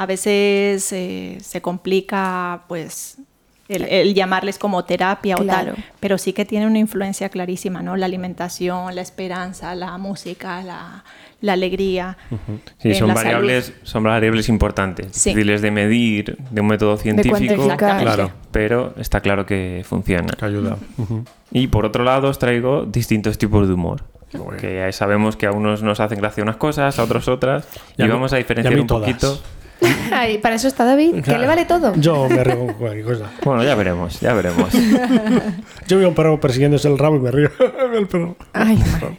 a 0.00 0.06
veces 0.06 0.92
eh, 0.94 1.36
se 1.42 1.60
complica, 1.60 2.62
pues, 2.68 3.18
el, 3.68 3.84
el 3.84 4.14
llamarles 4.14 4.58
como 4.58 4.82
terapia 4.84 5.36
o 5.36 5.42
Claro. 5.42 5.74
tal, 5.74 5.84
pero 6.00 6.16
sí 6.16 6.32
que 6.32 6.46
tiene 6.46 6.66
una 6.66 6.78
influencia 6.78 7.28
clarísima, 7.28 7.82
¿no? 7.82 7.96
La 7.96 8.06
alimentación, 8.06 8.94
la 8.94 9.02
esperanza, 9.02 9.74
la 9.74 9.98
música, 9.98 10.62
la, 10.62 11.04
la 11.42 11.52
alegría. 11.52 12.16
Sí, 12.78 12.94
son 12.94 13.08
la 13.08 13.14
variables, 13.14 13.74
son 13.82 14.02
variables 14.04 14.48
importantes, 14.48 15.08
Sí. 15.12 15.30
difíciles 15.30 15.60
de 15.60 15.70
medir 15.70 16.38
de 16.50 16.60
un 16.62 16.66
método 16.66 16.96
científico. 16.96 17.68
Claro. 17.76 18.32
pero 18.50 18.94
está 18.96 19.20
claro 19.20 19.44
que 19.44 19.84
funciona. 19.86 20.28
Que 20.36 20.46
ayuda. 20.46 20.78
Y 21.52 21.66
por 21.66 21.84
otro 21.84 22.04
lado 22.04 22.28
os 22.30 22.38
traigo 22.38 22.86
distintos 22.86 23.36
tipos 23.36 23.68
de 23.68 23.74
humor. 23.74 24.04
Que 24.60 24.90
sabemos 24.92 25.36
que 25.36 25.46
a 25.46 25.52
unos 25.52 25.82
nos 25.82 26.00
hacen 26.00 26.18
gracia 26.20 26.42
unas 26.42 26.56
cosas, 26.56 26.98
a 26.98 27.02
otros 27.04 27.28
otras. 27.28 27.68
Y 27.98 28.02
Y, 28.02 28.04
a 28.04 28.06
mí- 28.06 28.12
vamos 28.14 28.32
a 28.32 28.36
y 28.36 28.38
a 28.38 28.42
diferenciar 28.42 28.80
un 28.80 28.86
todas. 28.86 29.08
poquito. 29.08 29.40
Ay, 30.12 30.38
para 30.38 30.54
eso 30.56 30.68
está 30.68 30.84
David, 30.84 31.14
que 31.16 31.22
Claro. 31.22 31.40
le 31.40 31.46
vale 31.46 31.64
todo. 31.64 31.94
Yo 31.96 32.28
me 32.28 32.42
río 32.44 32.58
con 32.58 32.74
cualquier 32.74 33.04
cosa. 33.04 33.30
Bueno, 33.44 33.64
ya 33.64 33.74
veremos, 33.74 34.20
ya 34.20 34.32
veremos. 34.34 34.68
Yo 35.88 35.98
veo 35.98 36.08
un 36.08 36.14
perro 36.14 36.38
persiguiéndose 36.40 36.88
el 36.88 36.98
rabo 36.98 37.16
y 37.16 37.20
me 37.20 37.30
río. 37.30 37.50
el 37.94 38.06
perro. 38.06 38.36
Ay, 38.52 38.76
madre. 38.76 39.18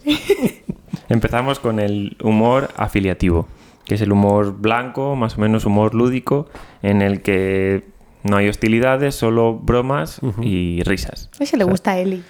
Empezamos 1.10 1.60
con 1.60 1.80
el 1.80 2.16
humor 2.24 2.70
afiliativo, 2.78 3.48
que 3.86 3.96
es 3.96 4.02
el 4.02 4.12
humor 4.12 4.54
blanco, 4.58 5.16
más 5.16 5.38
o 5.38 5.42
menos 5.42 5.66
humor 5.66 5.94
lúdico, 5.94 6.48
en 6.84 7.02
el 7.02 7.22
que 7.22 7.84
no 8.24 8.38
hay 8.38 8.48
hostilidades, 8.50 9.16
solo 9.16 9.56
bromas 9.56 10.20
y 10.42 10.84
risas. 10.84 11.30
A 11.40 11.44
ese 11.44 11.58
le 11.58 11.64
gusta 11.64 11.92
a 11.92 11.98
Eli. 12.00 12.24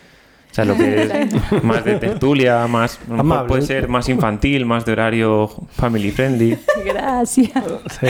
O 0.52 0.54
sea, 0.54 0.66
lo 0.66 0.76
que 0.76 1.04
es 1.04 1.64
más 1.64 1.86
de 1.86 1.96
tertulia, 1.96 2.68
más 2.68 3.00
a 3.10 3.20
Amable. 3.22 3.48
puede 3.48 3.62
ser 3.62 3.88
más 3.88 4.10
infantil, 4.10 4.66
más 4.66 4.86
de 4.86 4.92
horario 4.92 5.50
family 5.72 6.12
friendly. 6.12 6.58
Gracias. 6.86 7.52
Sí. 8.00 8.08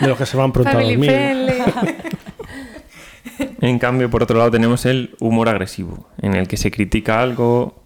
De 0.00 0.08
los 0.08 0.18
que 0.18 0.26
se 0.26 0.36
van 0.36 0.52
pronto 0.52 0.68
a 0.70 0.72
Family 0.74 0.92
dormir. 0.96 1.10
friendly. 1.10 1.54
En 3.60 3.78
cambio, 3.78 4.10
por 4.10 4.22
otro 4.22 4.36
lado, 4.38 4.50
tenemos 4.50 4.84
el 4.86 5.14
humor 5.20 5.48
agresivo, 5.48 6.06
en 6.20 6.34
el 6.34 6.46
que 6.46 6.56
se 6.56 6.70
critica 6.70 7.20
algo 7.22 7.82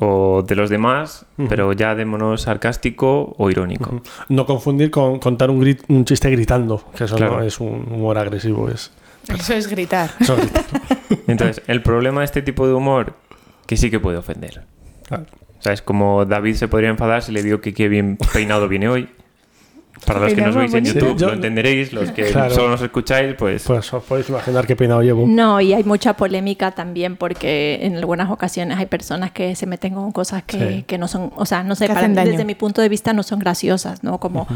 o 0.00 0.42
de 0.46 0.54
los 0.56 0.70
demás, 0.70 1.26
pero 1.48 1.72
ya 1.72 1.94
de 1.94 2.04
modo 2.04 2.36
sarcástico 2.36 3.34
o 3.38 3.50
irónico. 3.50 4.02
No 4.28 4.46
confundir 4.46 4.90
con 4.90 5.18
contar 5.18 5.50
un, 5.50 5.60
grit- 5.62 5.82
un 5.88 6.04
chiste 6.04 6.30
gritando, 6.30 6.84
que 6.96 7.04
eso 7.04 7.16
Claro. 7.16 7.38
no 7.38 7.42
es 7.42 7.60
un 7.60 7.86
humor 7.90 8.18
agresivo. 8.18 8.68
Es, 8.68 8.90
Eso 9.28 9.54
es 9.54 9.68
gritar. 9.68 10.10
eso 10.20 10.34
es 10.36 10.40
gritar. 10.52 10.64
Entonces, 11.26 11.62
el 11.66 11.82
problema 11.82 12.20
de 12.20 12.24
este 12.26 12.42
tipo 12.42 12.66
de 12.66 12.74
humor, 12.74 13.14
que 13.66 13.76
sí 13.76 13.90
que 13.90 14.00
puede 14.00 14.16
ofender. 14.18 14.62
Claro. 15.06 15.24
O 15.58 15.62
sea, 15.62 15.72
es 15.72 15.82
como 15.82 16.24
David 16.24 16.54
se 16.54 16.68
podría 16.68 16.88
enfadar 16.90 17.22
si 17.22 17.32
le 17.32 17.42
digo 17.42 17.60
que 17.60 17.74
qué 17.74 17.88
bien 17.88 18.16
peinado 18.32 18.68
viene 18.68 18.88
hoy. 18.88 19.08
Para 20.06 20.20
los 20.20 20.32
que 20.32 20.40
nos 20.40 20.54
veis 20.56 20.72
en. 20.72 20.86
YouTube 20.86 21.10
Sí, 21.12 21.16
yo- 21.18 21.26
lo 21.26 21.34
entenderéis, 21.34 21.92
los 21.92 22.10
que 22.12 22.30
Claro. 22.30 22.54
solo 22.54 22.70
nos 22.70 22.80
escucháis, 22.80 23.34
pues... 23.34 23.64
Pues 23.66 23.92
os 23.92 24.02
podéis 24.04 24.30
imaginar 24.30 24.66
qué 24.66 24.74
peinado 24.74 25.02
llevo. 25.02 25.26
No, 25.26 25.60
y 25.60 25.74
hay 25.74 25.84
mucha 25.84 26.14
polémica 26.16 26.70
también 26.70 27.16
porque 27.16 27.80
en 27.82 27.96
algunas 27.96 28.30
ocasiones 28.30 28.78
hay 28.78 28.86
personas 28.86 29.30
que 29.32 29.54
se 29.56 29.66
meten 29.66 29.92
con 29.92 30.10
cosas 30.12 30.42
que, 30.44 30.58
Sí. 30.58 30.84
que 30.86 30.96
no 30.96 31.06
son, 31.06 31.30
o 31.36 31.44
sea, 31.44 31.62
no 31.64 31.74
sé, 31.74 31.86
para- 31.86 32.08
desde 32.08 32.46
mi 32.46 32.54
punto 32.54 32.80
de 32.80 32.88
vista 32.88 33.12
no 33.12 33.22
son 33.22 33.40
graciosas, 33.40 34.02
¿no? 34.02 34.18
Como 34.18 34.46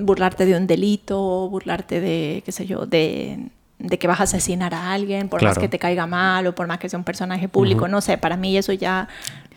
burlarte 0.00 0.46
de 0.46 0.56
un 0.56 0.66
delito, 0.66 1.48
burlarte 1.48 2.00
de, 2.00 2.42
qué 2.44 2.50
sé 2.50 2.66
yo, 2.66 2.84
de, 2.84 3.38
de 3.82 3.98
que 3.98 4.06
vas 4.06 4.20
a 4.20 4.24
asesinar 4.24 4.74
a 4.74 4.92
alguien 4.92 5.28
por 5.28 5.42
más 5.42 5.54
Claro. 5.54 5.60
que 5.60 5.68
te 5.68 5.78
caiga 5.78 6.06
mal 6.06 6.46
o 6.46 6.54
por 6.54 6.66
más 6.68 6.78
que 6.78 6.88
sea 6.88 6.98
un 6.98 7.04
personaje 7.04 7.48
público, 7.48 7.88
no 7.88 8.00
sé, 8.00 8.16
para 8.16 8.36
mí 8.36 8.56
eso 8.56 8.72
ya 8.72 9.08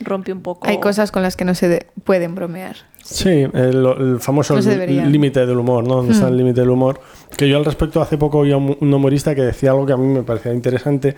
rompe 0.02 0.34
un 0.34 0.42
poco. 0.42 0.68
Hay 0.68 0.80
cosas 0.80 1.12
con 1.12 1.22
las 1.22 1.36
que 1.38 1.46
no 1.46 1.54
se 1.56 1.70
de- 1.70 1.88
pueden 2.04 2.34
bromear. 2.36 2.76
Sí, 3.04 3.30
el, 3.30 3.86
el 3.86 4.18
famoso 4.20 4.56
No 4.56 4.62
límite 5.06 5.46
del 5.46 5.58
humor, 5.60 5.88
¿no? 5.88 5.98
Donde 5.98 6.14
está 6.14 6.28
el 6.28 6.38
límite 6.38 6.62
del 6.62 6.72
humor. 6.72 7.00
Que 7.38 7.48
yo 7.48 7.58
al 7.58 7.66
respecto 7.66 8.02
hace 8.02 8.18
poco 8.18 8.40
oía 8.40 8.58
un, 8.58 8.76
un 8.82 8.94
humorista 8.94 9.36
que 9.36 9.42
decía 9.44 9.72
algo 9.72 9.86
que 9.86 9.94
a 9.94 9.98
mí 9.98 10.08
me 10.08 10.24
parecía 10.24 10.52
interesante 10.54 11.16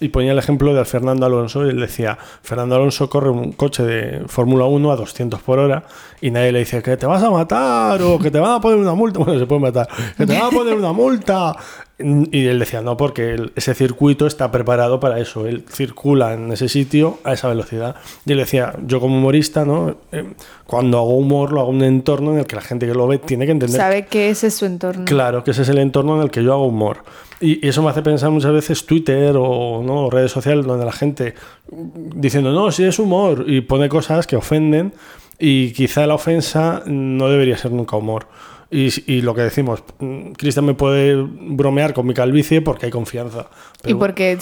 y 0.00 0.08
ponía 0.08 0.32
el 0.32 0.38
ejemplo 0.38 0.74
de 0.74 0.84
Fernando 0.84 1.24
Alonso 1.26 1.64
y 1.66 1.70
él 1.70 1.80
decía, 1.80 2.16
Fernando 2.42 2.76
Alonso 2.76 3.08
corre 3.10 3.30
un 3.30 3.52
coche 3.52 3.82
de 3.82 4.24
Fórmula 4.28 4.64
1 4.66 4.90
a 4.92 4.96
200 4.96 5.40
por 5.42 5.58
hora 5.58 5.84
y 6.22 6.30
nadie 6.30 6.52
le 6.52 6.58
dice 6.60 6.82
que 6.82 6.96
te 6.98 7.06
vas 7.06 7.22
a 7.22 7.30
matar 7.30 8.00
o 8.02 8.18
que 8.18 8.30
te 8.30 8.38
van 8.38 8.52
a 8.52 8.60
poner 8.60 8.78
una 8.78 8.94
multa, 8.94 9.18
bueno, 9.20 9.38
se 9.38 9.46
puede 9.46 9.60
matar, 9.60 9.88
que 10.16 10.26
te 10.26 10.32
van 10.38 10.48
a 10.48 10.50
poner 10.50 10.74
una 10.74 10.92
multa. 10.92 11.54
Y 11.98 12.46
él 12.46 12.58
decía, 12.58 12.82
no, 12.82 12.98
porque 12.98 13.50
ese 13.56 13.74
circuito 13.74 14.26
está 14.26 14.50
preparado 14.50 15.00
para 15.00 15.18
eso, 15.18 15.46
él 15.46 15.64
circula 15.66 16.34
en 16.34 16.52
ese 16.52 16.68
sitio 16.68 17.18
a 17.24 17.32
esa 17.32 17.48
velocidad. 17.48 17.96
Y 18.26 18.32
él 18.32 18.38
decía, 18.38 18.74
yo 18.86 19.00
como 19.00 19.16
humorista, 19.16 19.64
¿no? 19.64 19.96
Eh, 20.12 20.34
cuando 20.66 20.98
hago 20.98 21.16
humor 21.16 21.52
lo 21.52 21.60
hago 21.62 21.70
en 21.70 21.76
un 21.76 21.84
entorno 21.84 22.32
en 22.32 22.40
el 22.40 22.46
que 22.46 22.54
la 22.54 22.60
gente 22.60 22.86
que 22.86 22.92
lo 22.92 23.06
ve 23.06 23.16
tiene 23.16 23.46
que 23.46 23.52
entender 23.52 23.80
Sabe 23.80 24.04
que 24.04 24.28
ese 24.28 24.48
es 24.48 24.54
su 24.54 24.66
entorno. 24.66 25.06
Claro, 25.06 25.42
que 25.42 25.52
ese 25.52 25.62
es 25.62 25.70
el 25.70 25.78
entorno 25.78 26.16
en 26.16 26.22
el 26.22 26.30
que 26.30 26.44
yo 26.44 26.52
hago 26.52 26.66
humor. 26.66 26.98
Y, 27.40 27.64
y 27.64 27.68
eso 27.70 27.82
me 27.82 27.88
hace 27.88 28.02
pensar 28.02 28.30
muchas 28.30 28.52
veces 28.52 28.84
Twitter 28.84 29.34
o 29.38 29.82
¿no? 29.82 30.10
redes 30.10 30.32
sociales 30.32 30.66
donde 30.66 30.84
la 30.84 30.92
gente 30.92 31.34
diciendo, 31.70 32.52
no, 32.52 32.70
si 32.72 32.84
es 32.84 32.98
humor, 32.98 33.44
y 33.46 33.62
pone 33.62 33.88
cosas 33.88 34.26
que 34.26 34.36
ofenden, 34.36 34.92
y 35.38 35.72
quizá 35.72 36.06
la 36.06 36.14
ofensa 36.14 36.82
no 36.86 37.28
debería 37.28 37.56
ser 37.56 37.72
nunca 37.72 37.96
humor. 37.96 38.26
Y, 38.70 39.12
y 39.12 39.20
lo 39.22 39.34
que 39.34 39.42
decimos, 39.42 39.82
mm, 39.98 40.32
Cristian 40.32 40.64
me 40.64 40.74
puede 40.74 41.14
bromear 41.16 41.94
con 41.94 42.06
mi 42.06 42.14
calvicie 42.14 42.62
porque 42.62 42.86
hay 42.86 42.92
confianza. 42.92 43.48
Y 43.84 43.94
porque 43.94 44.38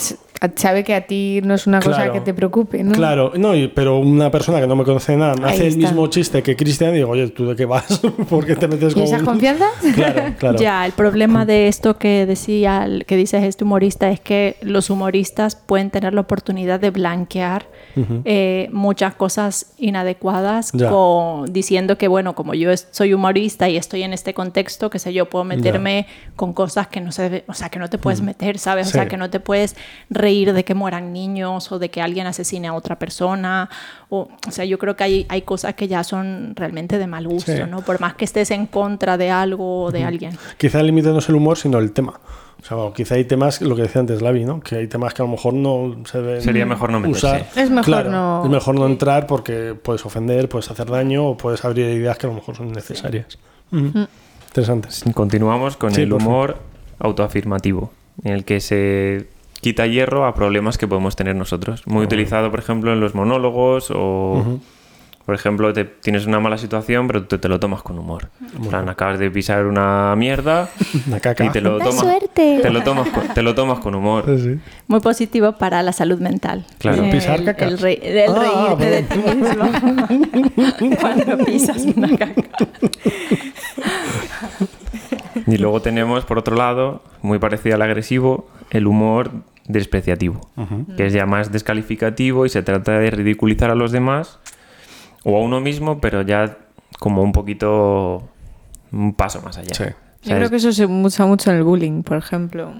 sabe 0.56 0.84
que 0.84 0.94
a 0.94 1.06
ti 1.06 1.40
no 1.42 1.54
es 1.54 1.66
una 1.66 1.80
cosa 1.80 2.12
que 2.12 2.20
te 2.20 2.34
preocupe, 2.34 2.82
¿no? 2.82 2.92
Claro, 2.92 3.32
no, 3.36 3.54
y- 3.56 3.68
pero 3.68 3.98
una 3.98 4.30
persona 4.30 4.60
que 4.60 4.66
no 4.66 4.76
me 4.76 4.84
conoce 4.84 5.16
nada 5.16 5.34
me 5.36 5.46
Ahí 5.46 5.54
hace 5.54 5.68
el 5.68 5.76
mismo 5.78 6.06
chiste 6.08 6.42
que 6.42 6.54
Cristian 6.56 6.92
y 6.92 6.96
digo, 6.98 7.10
oye, 7.10 7.28
¿tú 7.28 7.46
de 7.46 7.56
qué 7.56 7.64
vas? 7.64 7.98
¿Por 8.28 8.44
qué 8.44 8.54
te 8.56 8.68
metes 8.68 8.92
¿Y 8.92 8.94
con 8.94 9.02
esa 9.04 9.18
un-?" 9.18 9.24
confianza? 9.24 9.66
Claro, 9.94 10.22
claro. 10.38 10.58
Ya, 10.58 10.84
el 10.84 10.92
problema 10.92 11.46
de 11.46 11.68
esto 11.68 11.96
que 11.98 12.26
decía, 12.26 12.86
que 13.06 13.16
dices 13.16 13.42
este 13.44 13.64
humorista 13.64 14.10
es 14.10 14.20
que 14.20 14.56
los 14.60 14.90
humoristas 14.90 15.54
pueden 15.56 15.90
tener 15.90 16.12
la 16.14 16.20
oportunidad 16.22 16.78
de 16.80 16.90
blanquear 16.90 17.66
eh, 18.24 18.68
muchas 18.72 19.14
cosas 19.14 19.72
inadecuadas 19.78 20.72
con- 20.72 21.52
diciendo 21.52 21.96
que, 21.96 22.08
bueno, 22.08 22.34
como 22.34 22.54
yo 22.54 22.70
soy 22.90 23.14
humorista 23.14 23.68
y 23.68 23.76
estoy 23.76 24.02
en 24.02 24.12
este 24.12 24.34
contexto, 24.34 24.90
que 24.90 24.98
sé 24.98 25.12
yo, 25.12 25.30
puedo 25.30 25.44
meterme 25.44 26.06
con 26.36 26.52
cosas 26.52 26.88
que 26.88 27.00
no 27.00 27.12
se 27.12 27.30
debe- 27.30 27.44
o 27.46 27.54
sea, 27.54 27.68
que 27.68 27.78
no 27.78 27.88
te 27.88 27.98
puedes 27.98 28.20
meter, 28.20 28.58
¿sabes? 28.58 28.88
O 28.88 28.90
Sí. 28.90 28.94
sea, 28.94 29.06
que 29.06 29.16
no 29.16 29.30
te 29.30 29.38
puedes 29.40 29.76
reír 30.24 30.52
de 30.52 30.64
que 30.64 30.74
mueran 30.74 31.12
niños 31.12 31.70
o 31.72 31.78
de 31.78 31.88
que 31.90 32.00
alguien 32.02 32.26
asesine 32.26 32.68
a 32.68 32.74
otra 32.74 32.98
persona. 32.98 33.68
O, 34.08 34.28
o 34.48 34.50
sea, 34.50 34.64
yo 34.64 34.78
creo 34.78 34.94
que 34.96 35.04
hay, 35.04 35.26
hay 35.28 35.42
cosas 35.42 35.74
que 35.74 35.86
ya 35.86 36.02
son 36.02 36.52
realmente 36.56 36.98
de 36.98 37.06
mal 37.06 37.26
gusto, 37.28 37.52
Sí. 37.52 37.60
¿no? 37.68 37.82
Por 37.82 38.00
más 38.00 38.14
que 38.14 38.24
estés 38.24 38.50
en 38.50 38.66
contra 38.66 39.16
de 39.16 39.30
algo 39.30 39.84
o 39.84 39.90
de 39.92 40.02
alguien. 40.04 40.32
Quizá 40.58 40.80
el 40.80 40.86
límite 40.86 41.08
no 41.10 41.18
es 41.18 41.28
el 41.28 41.34
humor, 41.34 41.56
sino 41.58 41.78
el 41.78 41.92
tema. 41.92 42.14
O 42.62 42.66
sea, 42.66 42.76
bueno, 42.78 42.92
quizá 42.94 43.16
hay 43.16 43.24
temas, 43.26 43.60
lo 43.60 43.76
que 43.76 43.82
decía 43.82 44.00
antes 44.00 44.22
Lavi, 44.22 44.44
¿no? 44.46 44.60
Que 44.60 44.76
hay 44.76 44.86
temas 44.86 45.12
que 45.12 45.20
a 45.20 45.26
lo 45.26 45.30
mejor 45.32 45.52
no 45.52 45.96
se 46.10 46.22
deben 46.22 46.40
Sería 46.40 46.64
mejor 46.64 46.90
no 46.90 46.98
meterse. 47.00 47.26
usar. 47.26 47.46
Es 47.56 47.68
mejor 47.68 47.84
Claro, 47.84 48.10
no- 48.10 48.44
Es 48.44 48.50
mejor 48.50 48.74
no 48.76 48.86
entrar 48.86 49.26
porque 49.26 49.74
puedes 49.74 50.06
ofender, 50.06 50.48
puedes 50.48 50.70
hacer 50.70 50.88
daño 50.88 51.26
o 51.28 51.36
puedes 51.36 51.62
abrir 51.64 51.84
ideas 51.90 52.16
que 52.16 52.26
a 52.26 52.30
lo 52.30 52.36
mejor 52.36 52.56
son 52.56 52.72
necesarias. 52.72 53.26
Ujú. 53.70 54.06
Interesante. 54.48 54.88
Continuamos 55.12 55.76
con 55.76 55.92
Sí, 55.92 56.02
el 56.02 56.12
humor 56.14 56.56
autoafirmativo, 57.00 57.92
en 58.22 58.32
el 58.32 58.44
que 58.44 58.60
se 58.60 59.26
quita 59.64 59.86
hierro 59.86 60.26
a 60.26 60.34
problemas 60.34 60.76
que 60.76 60.86
podemos 60.86 61.16
tener 61.16 61.34
nosotros. 61.36 61.82
Muy 61.86 62.04
utilizado, 62.04 62.50
por 62.50 62.60
ejemplo, 62.60 62.92
en 62.92 63.00
los 63.00 63.14
monólogos 63.14 63.90
o, 63.94 64.60
por 65.24 65.34
ejemplo, 65.34 65.72
te, 65.72 65.86
tienes 65.86 66.26
una 66.26 66.38
mala 66.38 66.58
situación, 66.58 67.06
pero 67.06 67.24
te 67.24 67.48
lo 67.48 67.58
tomas 67.58 67.82
con 67.82 67.98
humor. 67.98 68.28
En 68.60 68.68
plan, 68.68 68.86
acabas 68.90 69.18
de 69.18 69.30
pisar 69.30 69.64
una 69.64 70.14
mierda 70.16 70.68
Una 71.08 71.18
caca. 71.18 71.46
y 71.46 71.48
te 71.48 71.62
lo 71.62 71.78
¡Da 71.78 71.86
tomas, 71.86 72.00
suerte! 72.00 72.58
te 72.60 72.68
lo 72.68 72.82
tomas, 72.82 73.08
con- 73.08 73.28
te 73.28 73.40
lo 73.42 73.54
tomas 73.54 73.78
con 73.78 73.94
humor. 73.94 74.24
Sí, 74.26 74.38
sí. 74.38 74.58
Muy 74.86 75.00
positivo 75.00 75.52
para 75.52 75.82
la 75.82 75.94
salud 75.94 76.18
mental. 76.20 76.66
Claro. 76.76 77.02
Eh, 77.04 77.10
Pisar 77.10 77.38
el, 77.38 77.44
caca. 77.46 77.64
el 77.64 77.78
re- 77.78 78.22
el 78.24 78.30
Ah, 78.36 78.74
reírte 78.76 78.90
de 78.90 79.02
ti 79.02 79.18
mismo 79.18 80.96
cuando 81.00 81.38
pisas 81.46 81.86
una 81.96 82.08
caca. 82.18 82.42
Y 85.46 85.56
luego 85.56 85.80
tenemos, 85.80 86.24
por 86.26 86.38
otro 86.38 86.54
lado, 86.56 87.02
muy 87.22 87.38
parecido 87.38 87.74
al 87.76 87.82
agresivo, 87.82 88.46
el 88.70 88.86
humor 88.86 89.30
despreciativo, 89.66 90.40
que 90.96 91.06
es 91.06 91.12
ya 91.12 91.26
más 91.26 91.50
descalificativo 91.52 92.44
y 92.46 92.48
se 92.48 92.62
trata 92.62 92.98
de 92.98 93.10
ridiculizar 93.10 93.70
a 93.70 93.74
los 93.74 93.92
demás 93.92 94.38
o 95.24 95.36
a 95.36 95.40
uno 95.40 95.60
mismo, 95.60 96.00
pero 96.00 96.22
ya 96.22 96.58
como 96.98 97.22
un 97.22 97.32
poquito 97.32 98.28
un 98.92 99.14
paso 99.14 99.40
más 99.42 99.56
allá. 99.58 99.74
Sí. 99.74 99.84
Yo 99.84 100.30
¿Sabes? 100.30 100.38
creo 100.38 100.50
que 100.50 100.56
eso 100.56 100.72
se 100.72 100.86
usa 100.86 101.26
mucho 101.26 101.50
en 101.50 101.58
el 101.58 101.64
bullying, 101.64 102.02
por 102.02 102.16
ejemplo. 102.16 102.72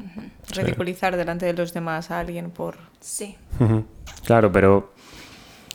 Ridiculizar 0.55 1.17
delante 1.17 1.45
de 1.47 1.53
los 1.53 1.75
demás 1.75 2.11
a 2.11 2.21
alguien 2.21 2.51
por... 2.51 2.77
Sí. 3.01 3.37
Claro, 4.25 4.51
pero 4.53 4.93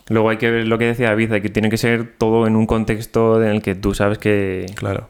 luego 0.08 0.30
hay 0.30 0.38
que 0.38 0.50
ver 0.50 0.68
lo 0.68 0.78
que 0.80 0.86
decía 0.86 1.10
David, 1.10 1.32
que 1.42 1.50
tiene 1.50 1.70
que 1.70 1.78
ser 1.78 2.16
todo 2.18 2.48
en 2.48 2.56
un 2.56 2.66
contexto 2.66 3.42
en 3.44 3.50
el 3.50 3.62
que 3.62 3.76
tú 3.76 3.94
sabes 3.94 4.18
que, 4.18 4.66
Claro. 4.76 5.10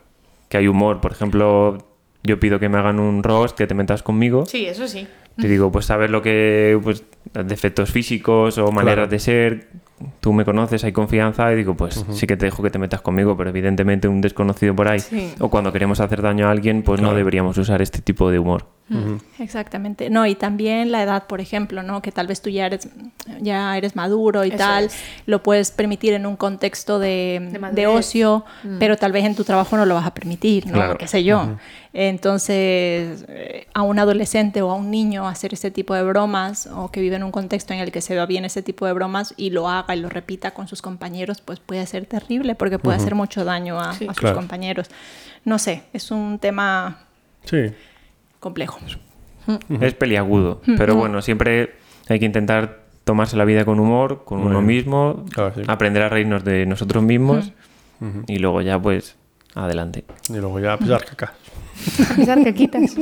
que 0.49 0.57
hay 0.57 0.67
humor. 0.67 0.99
Por 0.99 1.11
ejemplo, 1.13 1.77
yo 2.23 2.39
pido 2.41 2.59
que 2.59 2.67
me 2.67 2.77
hagan 2.77 2.99
un 2.99 3.23
roast, 3.23 3.57
que 3.57 3.65
te 3.67 3.73
metas 3.73 4.03
conmigo. 4.03 4.45
Sí, 4.45 4.65
eso 4.65 4.87
sí. 4.89 5.07
Te 5.41 5.47
digo, 5.47 5.71
pues 5.71 5.85
sabes 5.85 6.09
lo 6.11 6.21
que, 6.21 6.79
pues, 6.83 7.03
defectos 7.45 7.91
físicos 7.91 8.57
o 8.57 8.71
maneras 8.71 8.95
Claro. 9.07 9.11
de 9.11 9.19
ser, 9.19 9.67
tú 10.19 10.33
me 10.33 10.45
conoces, 10.45 10.83
hay 10.83 10.91
confianza 10.91 11.51
y 11.53 11.55
digo, 11.55 11.75
pues 11.75 12.05
sí 12.11 12.27
que 12.27 12.35
te 12.37 12.45
dejo 12.45 12.63
que 12.63 12.69
te 12.69 12.79
metas 12.79 13.01
conmigo, 13.01 13.35
pero 13.37 13.49
evidentemente 13.49 14.07
un 14.07 14.21
desconocido 14.21 14.75
por 14.75 14.87
ahí 14.87 14.99
Sí. 14.99 15.33
o 15.39 15.49
cuando 15.49 15.71
queremos 15.71 15.99
hacer 15.99 16.21
daño 16.21 16.47
a 16.47 16.51
alguien, 16.51 16.81
pues 16.83 17.01
no 17.01 17.13
deberíamos 17.13 17.57
usar 17.57 17.81
este 17.81 18.01
tipo 18.01 18.29
de 18.31 18.39
humor. 18.39 18.65
Exactamente. 19.39 20.09
No, 20.09 20.25
y 20.25 20.35
también 20.35 20.91
la 20.91 21.03
edad, 21.03 21.27
por 21.27 21.41
ejemplo, 21.41 21.83
¿no? 21.83 22.01
Que 22.01 22.11
tal 22.11 22.27
vez 22.27 22.41
tú 22.41 22.49
ya 22.49 22.65
eres, 22.65 22.87
ya 23.39 23.77
eres 23.77 23.95
maduro 23.95 24.43
y 24.45 24.49
Eso 24.49 24.57
tal, 24.57 24.85
es. 24.85 24.95
lo 25.25 25.43
puedes 25.43 25.71
permitir 25.71 26.13
en 26.13 26.25
un 26.25 26.35
contexto 26.35 26.99
de, 26.99 27.49
De 27.73 27.87
ocio, 27.87 28.45
pero 28.79 28.97
tal 28.97 29.11
vez 29.11 29.25
en 29.25 29.35
tu 29.35 29.43
trabajo 29.43 29.77
no 29.77 29.85
lo 29.85 29.95
vas 29.95 30.05
a 30.07 30.13
permitir, 30.13 30.65
¿no? 30.67 30.73
Claro. 30.73 30.97
Qué 30.97 31.07
sé 31.07 31.23
yo. 31.23 31.57
Entonces, 31.93 33.25
eh, 33.27 33.67
a 33.73 33.81
un 33.81 33.97
adolescente 33.99 34.61
o 34.61 34.69
a 34.71 34.75
un 34.75 34.91
niño 34.91 35.27
hacer 35.27 35.53
ese 35.53 35.71
tipo 35.71 35.93
de 35.95 36.03
bromas 36.03 36.67
o 36.67 36.91
que 36.91 37.01
vive 37.01 37.15
en 37.15 37.23
un 37.23 37.31
contexto 37.31 37.73
en 37.73 37.79
el 37.79 37.91
que 37.91 38.01
se 38.01 38.15
va 38.15 38.25
bien 38.25 38.45
ese 38.45 38.61
tipo 38.61 38.85
de 38.85 38.93
bromas 38.93 39.33
y 39.37 39.49
lo 39.51 39.67
haga 39.69 39.95
y 39.95 39.99
lo 39.99 40.09
repita 40.09 40.51
con 40.51 40.67
sus 40.67 40.81
compañeros, 40.81 41.41
pues 41.41 41.59
puede 41.59 41.85
ser 41.85 42.05
terrible 42.05 42.55
porque 42.55 42.79
puede 42.79 42.97
hacer 42.97 43.15
mucho 43.15 43.43
daño 43.45 43.79
a, 43.79 43.93
Sí. 43.93 44.05
a 44.05 44.13
sus 44.13 44.19
Claro. 44.19 44.35
compañeros. 44.37 44.87
No 45.45 45.57
sé, 45.59 45.83
es 45.93 46.11
un 46.11 46.39
tema 46.39 46.99
Sí. 47.45 47.57
Complejo. 48.39 48.79
Es 49.81 49.93
peliagudo, 49.95 50.61
pero 50.77 50.95
bueno, 50.95 51.21
siempre 51.21 51.71
hay 52.07 52.19
que 52.19 52.25
intentar 52.25 52.81
tomarse 53.03 53.35
la 53.37 53.45
vida 53.45 53.65
con 53.65 53.79
humor, 53.79 54.23
con 54.23 54.39
uno 54.41 54.61
mismo, 54.61 55.25
Claro, 55.33 55.53
sí. 55.55 55.61
aprender 55.67 56.03
a 56.03 56.09
reírnos 56.09 56.43
de 56.43 56.65
nosotros 56.67 57.03
mismos 57.03 57.51
y 58.27 58.37
luego 58.37 58.61
ya 58.61 58.79
pues 58.79 59.15
adelante. 59.55 60.03
Y 60.29 60.33
luego 60.37 60.59
ya 60.59 60.77
pisar 60.77 61.03
caca. 61.05 61.33
Pisar 62.15 62.43
que 62.43 62.53
quitas. 62.53 62.95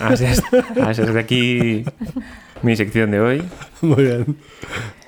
Así 0.00 0.24
es, 0.24 0.42
así 0.82 1.02
es 1.02 1.14
de 1.14 1.20
aquí 1.20 1.84
mi 2.62 2.76
sección 2.76 3.10
de 3.10 3.20
hoy. 3.20 3.42
Muy 3.82 4.04
bien. 4.04 4.36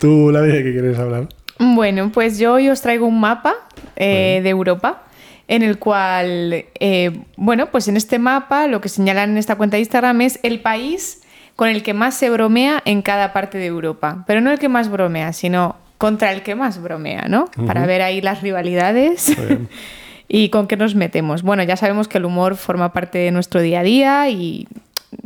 Tú, 0.00 0.30
la 0.32 0.40
vida 0.42 0.54
que 0.62 0.72
quieres 0.72 0.98
hablar. 0.98 1.28
Bueno, 1.58 2.10
pues 2.12 2.38
yo 2.38 2.54
hoy 2.54 2.68
os 2.68 2.80
traigo 2.82 3.06
un 3.06 3.20
mapa 3.20 3.54
eh, 3.96 4.40
de 4.42 4.48
Europa 4.50 5.02
en 5.48 5.62
el 5.62 5.78
cual, 5.78 6.66
eh, 6.78 7.20
bueno, 7.36 7.70
pues 7.70 7.88
en 7.88 7.96
este 7.96 8.18
mapa 8.18 8.66
lo 8.66 8.80
que 8.80 8.88
señalan 8.88 9.30
en 9.30 9.38
esta 9.38 9.56
cuenta 9.56 9.76
de 9.76 9.80
Instagram 9.80 10.20
es 10.20 10.38
el 10.42 10.60
país 10.60 11.22
con 11.56 11.68
el 11.68 11.82
que 11.82 11.94
más 11.94 12.14
se 12.14 12.30
bromea 12.30 12.82
en 12.84 13.02
cada 13.02 13.32
parte 13.32 13.58
de 13.58 13.66
Europa. 13.66 14.24
Pero 14.26 14.40
no 14.40 14.50
el 14.52 14.58
que 14.58 14.68
más 14.68 14.90
bromea, 14.90 15.32
sino 15.32 15.76
contra 15.96 16.32
el 16.32 16.42
que 16.42 16.54
más 16.54 16.80
bromea, 16.80 17.26
¿no? 17.28 17.46
Para 17.66 17.84
ver 17.86 18.02
ahí 18.02 18.20
las 18.20 18.42
rivalidades 18.42 19.36
y 20.28 20.50
con 20.50 20.68
qué 20.68 20.76
nos 20.76 20.94
metemos. 20.94 21.42
Bueno, 21.42 21.64
ya 21.64 21.76
sabemos 21.76 22.06
que 22.06 22.18
el 22.18 22.26
humor 22.26 22.54
forma 22.56 22.92
parte 22.92 23.18
de 23.18 23.32
nuestro 23.32 23.60
día 23.60 23.80
a 23.80 23.82
día 23.82 24.30
y 24.30 24.68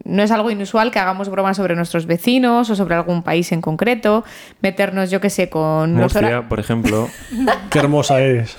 no 0.05 0.23
es 0.23 0.31
algo 0.31 0.50
inusual 0.50 0.91
que 0.91 1.00
hagamos 1.00 1.29
bromas 1.29 1.57
sobre 1.57 1.75
nuestros 1.75 2.07
vecinos 2.07 2.71
o 2.71 2.76
sobre 2.76 2.95
algún 2.95 3.23
país 3.23 3.52
en 3.52 3.61
concreto, 3.61 4.25
meternos, 4.61 5.11
yo 5.11 5.21
qué 5.21 5.29
sé, 5.29 5.50
con 5.50 5.97
los, 5.97 6.14
Murcia, 6.14 6.49
por 6.49 6.61
ejemplo, 6.61 7.09
Qué 7.71 7.79
hermosa 7.79 8.21
eres. 8.21 8.57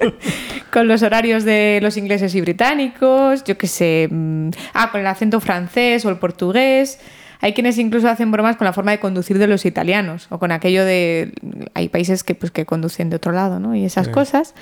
con 0.72 0.88
los 0.88 1.02
horarios 1.02 1.44
de 1.44 1.80
los 1.82 1.98
ingleses 1.98 2.34
y 2.34 2.40
británicos, 2.40 3.44
yo 3.44 3.58
qué 3.58 3.66
sé, 3.66 4.08
mm, 4.10 4.48
ah, 4.72 4.90
con 4.90 5.02
el 5.02 5.06
acento 5.06 5.38
francés 5.38 6.04
o 6.06 6.08
el 6.08 6.16
portugués. 6.16 6.98
Hay 7.40 7.52
quienes 7.52 7.76
incluso 7.76 8.08
hacen 8.08 8.30
bromas 8.30 8.56
con 8.56 8.64
la 8.64 8.72
forma 8.72 8.92
de 8.92 9.00
conducir 9.00 9.36
de 9.38 9.46
los 9.46 9.66
italianos 9.66 10.28
o 10.30 10.38
con 10.38 10.50
aquello 10.50 10.84
de... 10.84 11.32
Hay 11.74 11.88
países 11.88 12.24
que, 12.24 12.34
pues, 12.34 12.52
que 12.52 12.64
conducen 12.64 13.10
de 13.10 13.16
otro 13.16 13.32
lado, 13.32 13.60
¿no? 13.60 13.74
Y 13.74 13.84
esas 13.84 14.08
cosas. 14.08 14.54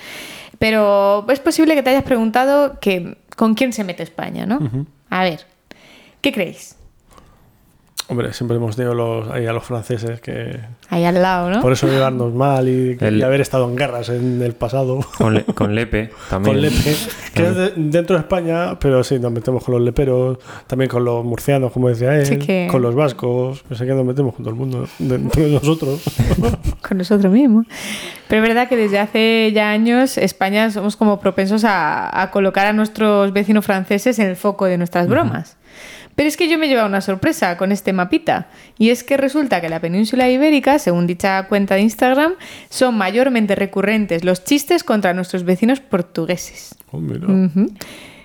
Pero 0.59 1.25
es 1.29 1.39
posible 1.39 1.75
que 1.75 1.83
te 1.83 1.91
hayas 1.91 2.03
preguntado 2.03 2.79
que, 2.79 3.17
con 3.37 3.53
quién 3.53 3.71
se 3.71 3.83
mete 3.83 4.03
España, 4.03 4.45
¿no? 4.45 4.59
A 5.09 5.23
ver, 5.23 5.45
¿qué 6.21 6.31
creéis? 6.33 6.75
Hombre, 8.11 8.33
siempre 8.33 8.57
hemos 8.57 8.75
tenido 8.75 8.93
los, 8.93 9.29
ahí 9.31 9.45
a 9.47 9.53
los 9.53 9.63
franceses 9.63 10.19
que 10.21 10.59
Ahí 10.89 11.05
al 11.05 11.21
lado, 11.21 11.49
¿no? 11.49 11.61
por 11.61 11.71
eso 11.71 11.87
llevarnos 11.87 12.33
mal 12.33 12.67
y, 12.67 12.97
El- 13.01 13.17
y 13.19 13.21
haber 13.23 13.39
estado 13.41 13.67
en 13.69 13.75
guerras 13.75 14.09
en 14.09 14.41
el 14.41 14.53
pasado. 14.53 14.99
con, 15.17 15.33
Le- 15.33 15.45
con 15.45 15.73
Lepe 15.73 16.09
también. 16.29 16.55
Con 16.55 16.61
Lepe, 16.61 16.95
que 17.33 17.47
es 17.47 17.55
de- 17.55 17.73
dentro 17.77 18.15
de 18.17 18.21
España, 18.21 18.77
pero 18.79 19.03
sí, 19.03 19.17
nos 19.17 19.31
metemos 19.31 19.63
con 19.63 19.75
los 19.75 19.81
leperos, 19.83 20.37
también 20.67 20.89
con 20.89 21.05
los 21.05 21.23
murcianos, 21.23 21.71
como 21.71 21.87
decía 21.89 22.13
él, 22.15 22.25
Sí 22.25 22.37
que- 22.37 22.67
con 22.69 22.81
los 22.81 22.93
vascos, 22.95 23.63
que 23.63 23.75
sé 23.75 23.85
que 23.85 23.93
nos 23.93 24.05
metemos 24.05 24.35
con 24.35 24.43
todo 24.43 24.53
el 24.53 24.59
mundo, 24.59 24.87
dentro 24.99 25.41
de 25.43 25.51
nosotros. 25.51 26.01
con 26.87 26.97
nosotros 26.97 27.31
mismos. 27.31 27.65
Pero 28.27 28.43
es 28.43 28.47
verdad 28.49 28.67
que 28.67 28.75
desde 28.77 28.99
hace 28.99 29.51
ya 29.53 29.69
años 29.71 30.17
España 30.17 30.69
somos 30.71 30.95
como 30.97 31.19
propensos 31.19 31.63
a, 31.63 32.21
a 32.21 32.31
colocar 32.31 32.65
a 32.67 32.73
nuestros 32.73 33.31
vecinos 33.33 33.65
franceses 33.65 34.19
en 34.19 34.27
el 34.27 34.35
foco 34.35 34.65
de 34.65 34.77
nuestras 34.77 35.07
bromas. 35.07 35.57
Pero 36.15 36.27
es 36.27 36.37
que 36.37 36.49
yo 36.49 36.57
me 36.57 36.65
he 36.65 36.69
llevado 36.69 36.87
una 36.87 37.01
sorpresa 37.01 37.57
con 37.57 37.71
este 37.71 37.93
mapita. 37.93 38.47
Y 38.77 38.89
es 38.89 39.03
que 39.03 39.17
resulta 39.17 39.59
que 39.59 39.67
en 39.67 39.71
la 39.71 39.79
península 39.79 40.29
ibérica, 40.29 40.79
según 40.79 41.07
dicha 41.07 41.47
cuenta 41.47 41.75
de 41.75 41.81
Instagram, 41.81 42.33
son 42.69 42.97
mayormente 42.97 43.55
recurrentes 43.55 44.23
los 44.23 44.43
chistes 44.43 44.83
contra 44.83 45.13
nuestros 45.13 45.43
vecinos 45.43 45.79
portugueses. 45.79 46.75
Oh, 46.91 46.99
mira. 46.99 47.27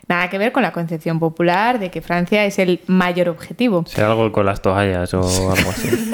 Nada 0.09 0.31
que 0.31 0.39
ver 0.39 0.53
con 0.53 0.63
la 0.63 0.73
concepción 0.73 1.19
popular 1.19 1.79
de 1.79 1.91
que 1.91 2.01
Francia 2.01 2.45
es 2.45 2.59
el 2.59 2.81
mayor 2.87 3.29
objetivo. 3.29 3.85
Será 3.87 4.09
algo 4.09 4.31
con 4.31 4.47
las 4.47 4.63
toallas 4.63 5.13
o 5.15 5.21
algo 5.21 5.71
así. 5.71 5.91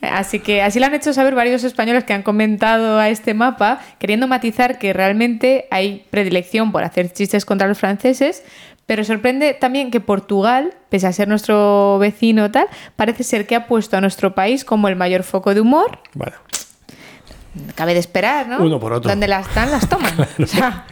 Así 0.00 0.38
que 0.38 0.62
así 0.62 0.78
lo 0.80 0.86
han 0.86 0.94
hecho 0.94 1.12
saber 1.12 1.34
varios 1.34 1.64
españoles 1.64 2.04
que 2.04 2.12
han 2.12 2.22
comentado 2.22 2.98
a 2.98 3.08
este 3.08 3.34
mapa, 3.34 3.80
queriendo 3.98 4.26
matizar 4.26 4.78
que 4.78 4.92
realmente 4.92 5.66
hay 5.70 6.04
predilección 6.10 6.72
por 6.72 6.84
hacer 6.84 7.12
chistes 7.12 7.44
contra 7.44 7.66
los 7.66 7.78
franceses, 7.78 8.42
pero 8.86 9.04
sorprende 9.04 9.54
también 9.54 9.90
que 9.90 10.00
Portugal, 10.00 10.74
pese 10.88 11.06
a 11.06 11.12
ser 11.12 11.28
nuestro 11.28 11.98
vecino 11.98 12.50
tal, 12.50 12.68
parece 12.96 13.24
ser 13.24 13.46
que 13.46 13.56
ha 13.56 13.66
puesto 13.66 13.96
a 13.96 14.00
nuestro 14.00 14.34
país 14.34 14.64
como 14.64 14.88
el 14.88 14.96
mayor 14.96 15.22
foco 15.22 15.54
de 15.54 15.60
humor. 15.60 15.98
Bueno, 16.14 16.36
Cabe 17.74 17.94
de 17.94 18.00
esperar, 18.00 18.48
¿no? 18.48 18.58
Uno 18.58 18.80
por 18.80 18.92
otro. 18.92 19.08
Donde 19.08 19.28
las 19.28 19.52
dan, 19.54 19.70
las 19.70 19.88
toman. 19.88 20.12
O 20.42 20.46
sea, 20.46 20.86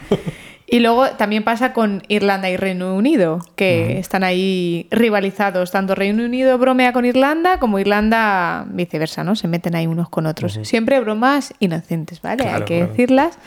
y 0.65 0.79
luego 0.79 1.09
también 1.11 1.43
pasa 1.43 1.73
con 1.73 2.03
Irlanda 2.07 2.49
y 2.49 2.57
Reino 2.57 2.95
Unido, 2.95 3.39
que 3.55 3.99
están 3.99 4.23
ahí 4.23 4.87
rivalizados. 4.89 5.71
Tanto 5.71 5.93
Reino 5.93 6.23
Unido 6.23 6.57
bromea 6.57 6.93
con 6.93 7.05
Irlanda 7.05 7.59
como 7.59 7.79
Irlanda 7.79 8.65
viceversa, 8.69 9.23
¿no? 9.23 9.35
Se 9.35 9.47
meten 9.47 9.75
ahí 9.75 9.87
unos 9.87 10.09
con 10.09 10.25
otros. 10.25 10.59
Siempre 10.63 10.99
bromas 11.01 11.53
inocentes, 11.59 12.21
¿vale? 12.21 12.45
Hay 12.45 12.61
que 12.61 12.77
claro. 12.77 12.87
decirlas. 12.87 13.37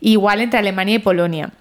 Igual 0.00 0.40
entre 0.40 0.58
Alemania 0.58 0.96
y 0.96 0.98
Polonia. 0.98 1.52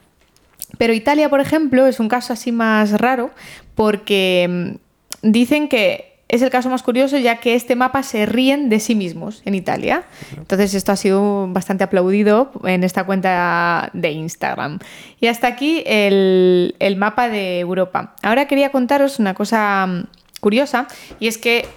Pero 0.78 0.94
Italia, 0.94 1.30
por 1.30 1.40
ejemplo, 1.40 1.86
es 1.88 2.00
un 2.00 2.10
caso 2.10 2.34
así 2.34 2.52
más 2.52 2.92
raro 3.00 3.32
porque 3.76 4.78
mm, 5.22 5.32
dicen 5.32 5.70
que 5.70 6.14
es 6.34 6.42
el 6.42 6.50
caso 6.50 6.68
más 6.70 6.82
curioso 6.82 7.18
ya 7.20 7.40
que 7.40 7.54
este 7.54 7.76
mapa 7.76 8.02
se 8.02 8.26
ríen 8.26 8.70
de 8.70 8.80
sí 8.80 8.96
mismos 8.96 9.44
en 9.46 9.54
Italia. 9.54 10.04
Entonces 10.36 10.74
esto 10.74 10.92
ha 10.92 10.96
sido 10.96 11.48
bastante 11.50 11.84
aplaudido 11.84 12.52
en 12.64 12.84
esta 12.84 13.04
cuenta 13.04 13.92
de 13.94 14.12
Instagram. 14.12 14.80
Y 15.20 15.28
hasta 15.28 15.48
aquí 15.48 15.84
el, 15.86 16.76
el 16.80 16.96
mapa 16.96 17.30
de 17.30 17.60
Europa. 17.60 18.16
Ahora 18.24 18.48
quería 18.48 18.72
contaros 18.72 19.20
una 19.20 19.36
cosa 19.36 19.86
mm, 19.86 20.08
curiosa 20.40 20.88
y 21.20 21.28
es 21.28 21.38
que... 21.38 21.68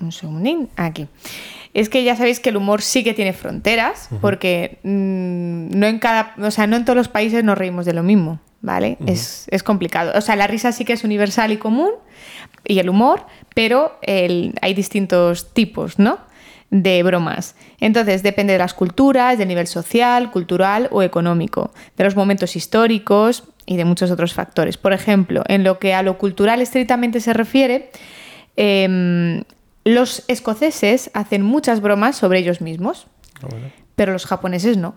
Un 0.00 0.12
segundín, 0.12 0.68
aquí. 0.76 1.08
Es 1.74 1.88
que 1.88 2.02
ya 2.04 2.16
sabéis 2.16 2.40
que 2.40 2.48
el 2.50 2.56
humor 2.56 2.82
sí 2.82 3.04
que 3.04 3.14
tiene 3.14 3.32
fronteras, 3.32 4.08
porque 4.20 4.78
mm, 4.82 5.78
no 5.78 5.86
en 5.86 5.98
cada, 5.98 6.34
o 6.40 6.50
sea, 6.50 6.66
no 6.66 6.76
en 6.76 6.84
todos 6.84 6.96
los 6.96 7.08
países 7.08 7.44
nos 7.44 7.56
reímos 7.58 7.84
de 7.86 7.92
lo 7.92 8.02
mismo, 8.02 8.40
¿vale? 8.62 8.96
es, 9.06 9.46
es 9.50 9.62
complicado. 9.62 10.12
O 10.16 10.20
sea, 10.20 10.34
la 10.36 10.46
risa 10.46 10.72
sí 10.72 10.84
que 10.84 10.94
es 10.94 11.04
universal 11.04 11.52
y 11.52 11.56
común, 11.58 11.90
y 12.64 12.78
el 12.78 12.88
humor, 12.88 13.24
pero 13.54 13.98
el- 14.02 14.54
hay 14.62 14.74
distintos 14.74 15.52
tipos, 15.54 15.98
¿no? 15.98 16.18
de 16.70 17.02
bromas. 17.02 17.54
Entonces, 17.80 18.22
depende 18.22 18.52
de 18.52 18.58
las 18.58 18.74
culturas, 18.74 19.38
del 19.38 19.48
nivel 19.48 19.66
social, 19.66 20.30
cultural 20.30 20.88
o 20.90 21.02
económico, 21.02 21.70
de 21.96 22.04
los 22.04 22.14
momentos 22.14 22.56
históricos 22.56 23.44
y 23.64 23.78
de 23.78 23.86
muchos 23.86 24.10
otros 24.10 24.34
factores. 24.34 24.76
Por 24.76 24.92
ejemplo, 24.92 25.44
en 25.48 25.64
lo 25.64 25.78
que 25.78 25.94
a 25.94 26.02
lo 26.02 26.18
cultural 26.18 26.60
estrictamente 26.60 27.20
se 27.20 27.32
refiere, 27.32 27.90
em, 28.56 29.44
los 29.94 30.24
escoceses 30.28 31.10
hacen 31.14 31.42
muchas 31.42 31.80
bromas 31.80 32.16
sobre 32.16 32.38
ellos 32.40 32.60
mismos, 32.60 33.06
Ah, 33.42 33.46
bueno. 33.50 33.66
pero 33.96 34.12
los 34.12 34.26
japoneses 34.26 34.76
no. 34.76 34.94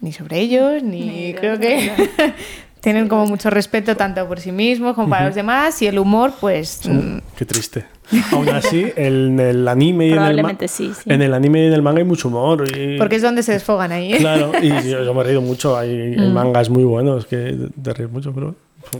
Ni 0.00 0.12
sobre 0.12 0.38
ellos, 0.38 0.82
ni, 0.82 1.34
creo 1.34 1.58
que 1.58 1.90
tienen 2.80 3.08
como 3.08 3.26
mucho 3.26 3.50
respeto 3.50 3.96
tanto 3.96 4.26
por 4.28 4.38
sí 4.38 4.52
mismos 4.52 4.94
como 4.94 5.08
para 5.08 5.26
los 5.26 5.34
demás 5.34 5.80
y 5.82 5.86
el 5.88 5.98
humor, 5.98 6.32
pues... 6.40 6.82
mm, 6.88 7.18
Qué 7.36 7.44
triste. 7.44 7.84
Aún 8.32 8.48
así, 8.50 8.86
en 8.96 9.38
el 9.40 9.66
anime 9.68 10.06
y 10.08 10.12
en 10.12 10.18
el, 10.22 10.68
sí, 10.68 10.92
sí. 10.94 11.10
en 11.10 11.20
el 11.20 11.34
anime 11.34 11.64
y 11.64 11.66
en 11.66 11.72
el 11.74 11.82
manga 11.82 11.98
hay 11.98 12.04
mucho 12.06 12.28
humor. 12.28 12.64
Y, 12.74 12.96
porque 12.96 13.16
es 13.16 13.22
donde 13.22 13.42
se 13.42 13.52
desfogan 13.52 13.92
ahí. 13.92 14.14
¿eh? 14.14 14.18
Claro, 14.18 14.52
y 14.62 14.68
yo, 14.88 15.04
yo 15.04 15.12
me 15.12 15.20
he 15.20 15.24
reído 15.24 15.42
mucho. 15.42 15.76
Hay, 15.76 16.14
hay 16.16 16.30
mangas 16.30 16.70
muy 16.70 16.84
buenos 16.84 17.26
que 17.26 17.68
te 17.82 17.92
ríes 17.92 18.10
mucho, 18.10 18.32
pero 18.32 18.54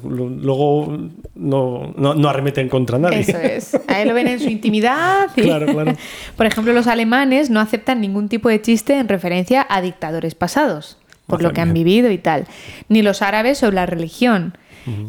luego 0.04 0.98
no, 1.34 1.92
no, 1.96 2.14
no 2.14 2.28
arremeten 2.28 2.68
contra 2.68 2.98
nadie. 2.98 3.20
Eso 3.20 3.38
es. 3.38 3.78
Ahí 3.88 4.06
lo 4.06 4.14
ven 4.14 4.26
en 4.28 4.40
su 4.40 4.48
intimidad. 4.48 5.28
y- 5.36 5.42
Claro, 5.42 5.66
claro. 5.66 5.94
Por 6.36 6.46
ejemplo, 6.46 6.72
los 6.72 6.86
alemanes 6.86 7.50
no 7.50 7.60
aceptan 7.60 8.00
ningún 8.00 8.28
tipo 8.28 8.48
de 8.48 8.60
chiste 8.60 8.98
en 8.98 9.08
referencia 9.08 9.66
a 9.68 9.80
dictadores 9.80 10.34
pasados. 10.34 10.98
por 11.26 11.38
Madre 11.38 11.48
lo 11.48 11.54
que 11.54 11.60
han 11.60 11.74
vivido 11.74 12.10
y 12.10 12.18
tal, 12.18 12.46
ni 12.88 13.02
los 13.02 13.20
árabes 13.22 13.58
sobre 13.58 13.76
la 13.76 13.86
religión. 13.86 14.56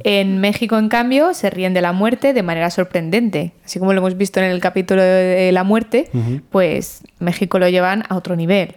En 0.03 0.41
México, 0.41 0.77
en 0.77 0.89
cambio, 0.89 1.33
se 1.33 1.49
ríen 1.49 1.73
de 1.73 1.81
la 1.81 1.93
muerte 1.93 2.33
de 2.33 2.43
manera 2.43 2.69
sorprendente. 2.69 3.53
Así 3.63 3.79
como 3.79 3.93
lo 3.93 3.99
hemos 3.99 4.17
visto 4.17 4.41
en 4.41 4.47
el 4.47 4.59
capítulo 4.59 5.01
de 5.01 5.49
la 5.53 5.63
muerte, 5.63 6.09
pues 6.49 7.01
México 7.19 7.59
lo 7.59 7.69
llevan 7.69 8.03
a 8.09 8.15
otro 8.17 8.35
nivel. 8.35 8.75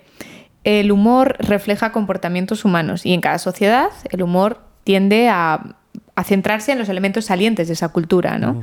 El 0.62 0.92
humor 0.92 1.34
refleja 1.40 1.90
comportamientos 1.90 2.64
humanos 2.64 3.04
y 3.04 3.14
en 3.14 3.20
cada 3.20 3.38
sociedad 3.40 3.88
el 4.10 4.22
humor 4.22 4.60
tiende 4.84 5.28
a, 5.28 5.74
a 6.14 6.24
centrarse 6.24 6.72
en 6.72 6.78
los 6.78 6.88
elementos 6.88 7.24
salientes 7.26 7.68
de 7.68 7.74
esa 7.74 7.88
cultura, 7.88 8.38
¿no? 8.38 8.62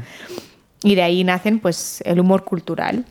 Y 0.84 0.96
de 0.96 1.02
ahí 1.02 1.24
nacen 1.24 1.60
pues 1.60 2.02
el 2.06 2.20
humor 2.20 2.44
cultural, 2.46 3.06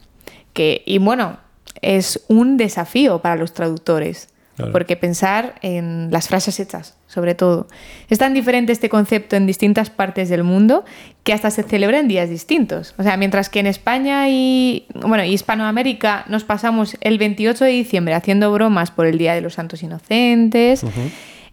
que 0.53 0.83
y 0.87 0.99
bueno, 0.99 1.39
es 1.83 2.25
un 2.29 2.57
desafío 2.57 3.21
para 3.21 3.37
los 3.37 3.53
traductores, 3.53 4.29
Claro. 4.57 4.73
porque 4.73 4.97
pensar 4.97 5.55
en 5.63 6.09
las 6.11 6.27
frases 6.27 6.59
hechas, 6.59 6.97
sobre 7.07 7.37
todo. 7.37 7.69
Es 8.11 8.19
tan 8.19 8.35
diferente 8.35 8.73
este 8.73 8.89
concepto 8.89 9.37
en 9.37 9.47
distintas 9.47 9.89
partes 9.89 10.29
del 10.29 10.43
mundo 10.43 10.85
que 11.23 11.33
hasta 11.33 11.53
se 11.53 11.63
celebra 11.63 12.01
en 12.01 12.09
días 12.09 12.29
distintos. 12.29 12.93
O 12.99 13.05
sea, 13.05 13.17
mientras 13.17 13.51
que 13.51 13.61
en 13.61 13.69
España 13.69 14.29
y 14.29 14.87
bueno, 14.97 15.23
y 15.23 15.33
Hispanoamérica 15.33 16.25
nos 16.29 16.43
pasamos 16.43 16.97
el 17.03 17.19
28 17.19 17.67
de 17.67 17.71
diciembre 17.71 18.15
haciendo 18.15 18.53
bromas 18.53 18.91
por 18.91 19.07
el 19.07 19.17
Día 19.17 19.33
de 19.35 19.43
los 19.43 19.55
Santos 19.55 19.81
Inocentes, 19.85 20.83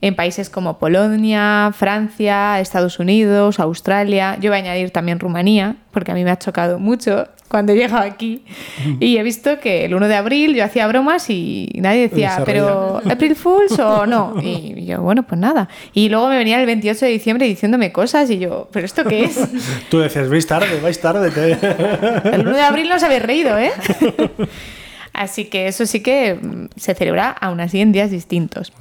en 0.02 0.16
países 0.16 0.50
como 0.50 0.78
Polonia, 0.78 1.72
Francia, 1.74 2.60
Estados 2.60 3.00
Unidos, 3.00 3.60
Australia. 3.60 4.38
Yo 4.40 4.52
voy 4.52 4.58
a 4.58 4.62
añadir 4.62 4.92
también 4.92 5.20
Rumanía, 5.20 5.78
porque 5.92 6.12
a 6.12 6.16
mí 6.16 6.24
me 6.24 6.32
ha 6.32 6.38
chocado 6.38 6.80
mucho 6.80 7.28
cuando 7.48 7.74
he 7.74 7.76
llegado 7.76 8.04
aquí. 8.04 8.44
Y 9.00 9.18
he 9.18 9.24
visto 9.24 9.60
que 9.60 9.86
el 9.86 9.96
1 9.96 10.08
de 10.08 10.16
abril 10.16 10.56
yo 10.56 10.64
hacía 10.64 10.88
bromas 10.88 11.30
y 11.30 11.70
nadie 11.76 12.10
decía, 12.10 12.42
pero 12.46 13.02
¿April 13.10 13.36
Fools 13.36 13.80
o 13.80 14.06
no? 14.06 14.36
Y 14.42 14.86
yo, 14.88 15.02
bueno, 15.02 15.24
pues 15.24 15.40
nada. 15.40 15.70
Y 15.94 16.10
luego 16.10 16.28
me 16.28 16.38
venía 16.38 16.60
el 16.60 16.66
28 16.66 17.06
de 17.06 17.12
diciembre 17.12 17.48
diciéndome 17.48 17.92
cosas 17.92 18.30
y 18.30 18.40
yo, 18.40 18.68
¿pero 18.72 18.86
esto 18.86 19.04
qué 19.04 19.26
es? 19.26 19.40
Tú 19.90 20.00
decías, 20.00 20.30
vais 20.30 20.46
tarde, 20.46 20.80
vais 20.82 21.00
tarde. 21.00 21.32
te-". 21.32 22.36
El 22.36 22.42
1 22.42 22.56
de 22.56 22.62
abril 22.62 22.90
no 22.90 22.96
os 22.96 23.04
habéis 23.04 23.22
reído, 23.22 23.58
¿eh? 23.58 23.72
Así 25.14 25.46
que 25.46 25.68
eso 25.68 25.86
sí 25.86 26.02
que 26.02 26.38
se 26.76 26.94
celebra 26.94 27.30
aún 27.30 27.62
así 27.62 27.80
en 27.80 27.94
días 27.94 28.12
distintos. 28.12 28.74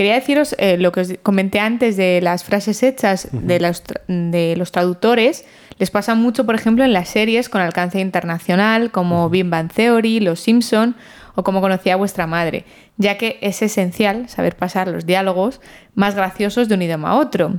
Quería 0.00 0.14
deciros 0.14 0.54
eh, 0.56 0.78
lo 0.78 0.92
que 0.92 1.00
os 1.02 1.12
comenté 1.22 1.60
antes 1.60 1.94
de 1.98 2.22
las 2.22 2.42
frases 2.42 2.82
hechas 2.82 3.28
de, 3.32 3.60
los, 3.60 3.84
tra- 3.84 4.00
de 4.06 4.56
los 4.56 4.72
traductores. 4.72 5.44
Les 5.78 5.90
pasa 5.90 6.14
mucho, 6.14 6.46
por 6.46 6.54
ejemplo, 6.54 6.84
en 6.84 6.94
las 6.94 7.10
series 7.10 7.50
con 7.50 7.60
alcance 7.60 8.00
internacional, 8.00 8.92
como 8.92 9.28
Big 9.28 9.44
Bang 9.44 9.70
Theory, 9.70 10.20
Los 10.20 10.40
Simpson 10.40 10.96
o 11.34 11.44
como 11.44 11.60
conocía 11.60 11.96
vuestra 11.96 12.26
madre, 12.26 12.64
ya 12.96 13.18
que 13.18 13.36
es 13.42 13.60
esencial 13.60 14.26
saber 14.30 14.56
pasar 14.56 14.88
los 14.88 15.04
diálogos 15.04 15.60
más 15.94 16.14
graciosos 16.14 16.70
de 16.70 16.76
un 16.76 16.80
idioma 16.80 17.10
a 17.10 17.16
otro. 17.16 17.56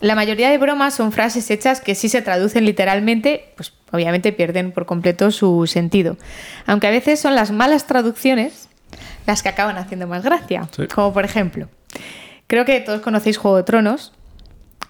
La 0.00 0.14
mayoría 0.14 0.50
de 0.50 0.58
bromas 0.58 0.94
son 0.94 1.10
frases 1.10 1.50
hechas 1.50 1.80
que 1.80 1.96
si 1.96 2.08
se 2.08 2.22
traducen 2.22 2.66
literalmente, 2.66 3.46
pues 3.56 3.72
obviamente 3.90 4.30
pierden 4.32 4.70
por 4.70 4.86
completo 4.86 5.32
su 5.32 5.66
sentido. 5.66 6.18
Aunque 6.66 6.86
a 6.86 6.90
veces 6.90 7.18
son 7.18 7.34
las 7.34 7.50
malas 7.50 7.88
traducciones 7.88 8.67
las 9.28 9.42
que 9.42 9.50
acaban 9.50 9.76
haciendo 9.76 10.06
más 10.08 10.24
gracia. 10.24 10.68
Sí. 10.74 10.86
Como 10.88 11.12
por 11.12 11.24
ejemplo, 11.24 11.68
creo 12.46 12.64
que 12.64 12.80
todos 12.80 13.02
conocéis 13.02 13.36
Juego 13.36 13.58
de 13.58 13.62
Tronos 13.62 14.12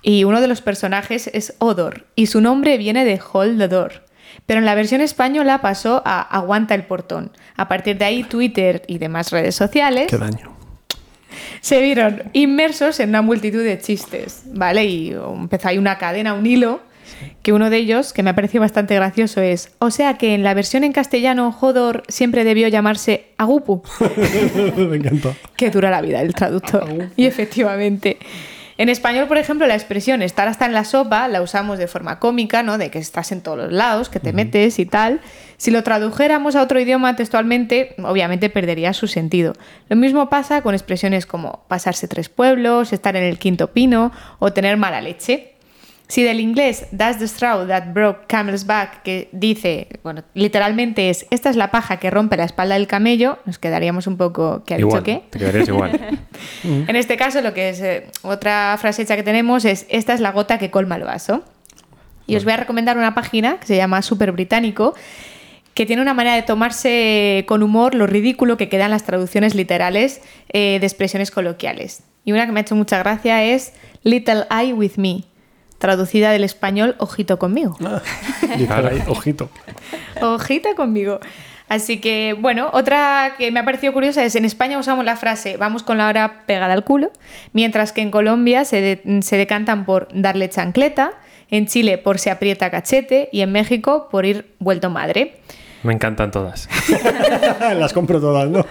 y 0.01 0.23
uno 0.25 0.41
de 0.41 0.47
los 0.47 0.63
personajes 0.63 1.29
es 1.35 1.55
Odor 1.59 2.07
y 2.15 2.27
su 2.27 2.41
nombre 2.41 2.79
viene 2.79 3.05
de 3.05 3.21
Hold 3.33 3.59
the 3.59 3.69
Door. 3.69 4.05
Pero 4.47 4.61
en 4.61 4.65
la 4.67 4.77
versión 4.77 5.01
española 5.01 5.61
pasó 5.61 6.03
a 6.05 6.21
Aguanta 6.21 6.75
el 6.77 6.85
portón. 6.85 7.33
A 7.57 7.67
partir 7.67 7.99
de 7.99 8.05
ahí, 8.05 8.23
Twitter 8.23 8.83
y 8.87 8.99
demás 8.99 9.33
redes 9.33 9.57
sociales 9.57 10.07
Qué 10.09 10.17
daño. 10.17 10.57
se 11.61 11.83
vieron 11.83 12.23
inmersos 12.33 13.01
en 13.01 13.09
una 13.09 13.23
multitud 13.23 13.63
de 13.65 13.79
chistes, 13.81 14.45
¿vale? 14.47 14.85
Y 14.85 15.11
empezó 15.11 15.69
ahí 15.69 15.79
una 15.79 15.99
cadena, 15.99 16.35
un 16.35 16.47
hilo, 16.47 16.81
que 17.43 17.53
uno 17.53 17.71
de 17.71 17.77
ellos, 17.79 18.13
que 18.13 18.23
me 18.23 18.31
ha 18.31 18.35
parecido 18.35 18.63
bastante 18.63 18.95
gracioso, 18.95 19.41
es, 19.41 19.73
o 19.79 19.91
sea 19.91 20.19
que 20.19 20.35
en 20.35 20.43
la 20.43 20.55
versión 20.55 20.85
en 20.85 20.93
castellano, 20.93 21.53
Jodor 21.53 22.03
siempre 22.09 22.45
debió 22.45 22.69
llamarse 22.69 23.27
Agupu. 23.37 23.83
Me 24.77 24.97
encantó. 24.97 25.35
Qué 25.57 25.71
dura 25.71 25.91
la 25.91 26.01
vida 26.01 26.21
el 26.21 26.35
traductor. 26.35 27.11
Y 27.17 27.27
efectivamente. 27.27 28.19
En 28.79 28.89
español, 28.89 29.27
por 29.27 29.39
ejemplo, 29.39 29.67
la 29.67 29.75
expresión 29.75 30.23
estar 30.23 30.47
hasta 30.47 30.65
en 30.65 30.73
la 30.73 30.85
sopa 30.85 31.27
la 31.27 31.43
usamos 31.43 31.79
de 31.81 31.89
forma 31.89 32.21
cómica, 32.21 32.63
¿no? 32.63 32.79
De 32.79 32.93
que 32.93 33.01
estás 33.01 33.33
en 33.33 33.41
todos 33.41 33.59
los 33.59 33.73
lados, 33.73 34.09
que 34.09 34.21
te 34.21 34.33
metes 34.33 34.79
y 34.79 34.87
tal. 34.87 35.21
Si 35.57 35.73
lo 35.73 35.83
tradujéramos 35.83 36.55
a 36.55 36.63
otro 36.63 36.79
idioma 36.79 37.17
textualmente, 37.17 37.97
obviamente 37.99 38.51
perdería 38.51 38.93
su 38.93 39.09
sentido. 39.09 39.55
Lo 39.89 39.97
mismo 39.97 40.31
pasa 40.31 40.63
con 40.63 40.75
expresiones 40.77 41.27
como 41.27 41.65
pasarse 41.67 42.07
tres 42.07 42.29
pueblos, 42.29 42.93
estar 42.93 43.17
en 43.17 43.25
el 43.25 43.41
quinto 43.41 43.73
pino 43.73 44.13
o 44.39 44.53
tener 44.53 44.77
mala 44.77 45.01
leche. 45.01 45.55
Si 46.09 46.23
del 46.23 46.41
inglés 46.41 46.87
That's 46.97 47.19
the 47.19 47.29
straw 47.29 47.67
that 47.67 47.93
broke 47.93 48.27
camel's 48.29 48.65
back, 48.65 49.03
que 49.03 49.29
dice, 49.33 49.89
bueno, 50.03 50.23
literalmente 50.35 51.11
es 51.11 51.27
esta 51.31 51.51
es 51.51 51.57
la 51.57 51.71
paja 51.71 51.99
que 51.99 52.11
rompe 52.11 52.37
la 52.39 52.45
espalda 52.45 52.75
del 52.77 52.87
camello, 52.87 53.39
nos 53.45 53.59
quedaríamos 53.59 54.07
un 54.07 54.17
poco, 54.17 54.65
¿qué 54.65 54.75
ha 54.75 54.79
Igual, 54.79 55.05
dicho 55.05 55.21
qué? 55.21 55.29
te 55.31 55.39
quedarías 55.39 55.69
igual. 55.69 56.19
En 56.65 56.97
este 56.97 57.17
caso, 57.17 57.41
lo 57.43 57.53
que 57.53 57.69
es 57.71 57.81
eh, 57.81 58.07
otra 58.23 58.77
frase 58.81 59.03
hecha 59.03 59.17
que 59.17 59.23
tenemos 59.23 59.65
es 59.67 59.87
esta 59.91 60.15
es 60.15 60.21
la 60.21 60.33
gota 60.33 60.59
que 60.59 60.71
colma 60.71 60.97
el 60.97 61.05
vaso. 61.05 61.45
Y 62.27 62.37
os 62.37 62.45
voy 62.45 62.55
a 62.55 62.57
recomendar 62.59 62.97
una 62.97 63.15
página 63.15 63.59
que 63.61 63.67
se 63.67 63.77
llama 63.77 64.01
Super 64.03 64.33
Británico, 64.33 64.95
que 65.75 65.87
tiene 65.87 66.03
una 66.03 66.13
manera 66.15 66.37
de 66.37 66.43
tomarse 66.43 67.45
con 67.47 67.63
humor 67.63 67.95
lo 67.95 68.07
ridículo 68.07 68.57
que 68.57 68.69
quedan 68.69 68.91
las 68.91 69.05
traducciones 69.05 69.55
literales 69.55 70.21
eh, 70.53 70.79
de 70.81 70.87
expresiones 70.87 71.31
coloquiales. 71.31 72.03
Y 72.25 72.33
una 72.33 72.47
que 72.47 72.53
me 72.53 72.61
ha 72.61 72.63
hecho 72.63 72.75
mucha 72.77 72.99
gracia 72.99 73.45
es 73.45 73.73
Little 74.03 74.45
Eye 74.51 74.73
with 74.75 74.97
Me, 74.97 75.25
traducida 75.79 76.31
del 76.31 76.45
español 76.45 76.95
Ojito 76.99 77.39
conmigo. 77.39 77.77
Dice 78.57 78.73
ahí, 78.73 79.03
ojito. 79.09 79.49
Ojita 80.21 80.75
conmigo. 80.75 81.21
Así 81.69 82.01
que, 82.01 82.35
bueno, 82.39 82.71
otra 82.73 83.35
que 83.37 83.51
me 83.53 83.61
ha 83.61 83.65
parecido 83.65 83.93
curiosa 83.93 84.25
es, 84.25 84.35
en 84.37 84.47
España 84.47 84.79
usamos 84.79 85.05
la 85.05 85.17
frase 85.17 85.59
vamos 85.59 85.83
con 85.83 85.99
la 85.99 86.09
hora 86.09 86.45
pegada 86.47 86.73
al 86.73 86.83
culo, 86.83 87.11
mientras 87.53 87.93
que 87.93 88.01
en 88.01 88.11
Colombia 88.11 88.65
se, 88.65 88.81
de- 88.81 89.23
se 89.23 89.37
decantan 89.37 89.85
por 89.85 90.09
darle 90.15 90.49
chancleta, 90.49 91.13
en 91.51 91.67
Chile 91.67 91.99
por 91.99 92.19
se 92.19 92.31
aprieta 92.31 92.71
cachete 92.71 93.29
y 93.33 93.43
en 93.43 93.53
México 93.53 94.09
por 94.11 94.25
ir 94.25 94.55
vuelto 94.59 94.89
madre. 94.89 95.41
Me 95.83 95.93
encantan 95.93 96.31
todas. 96.31 96.69
Las 97.77 97.93
compro 97.93 98.19
todas, 98.19 98.49
¿no? 98.49 98.65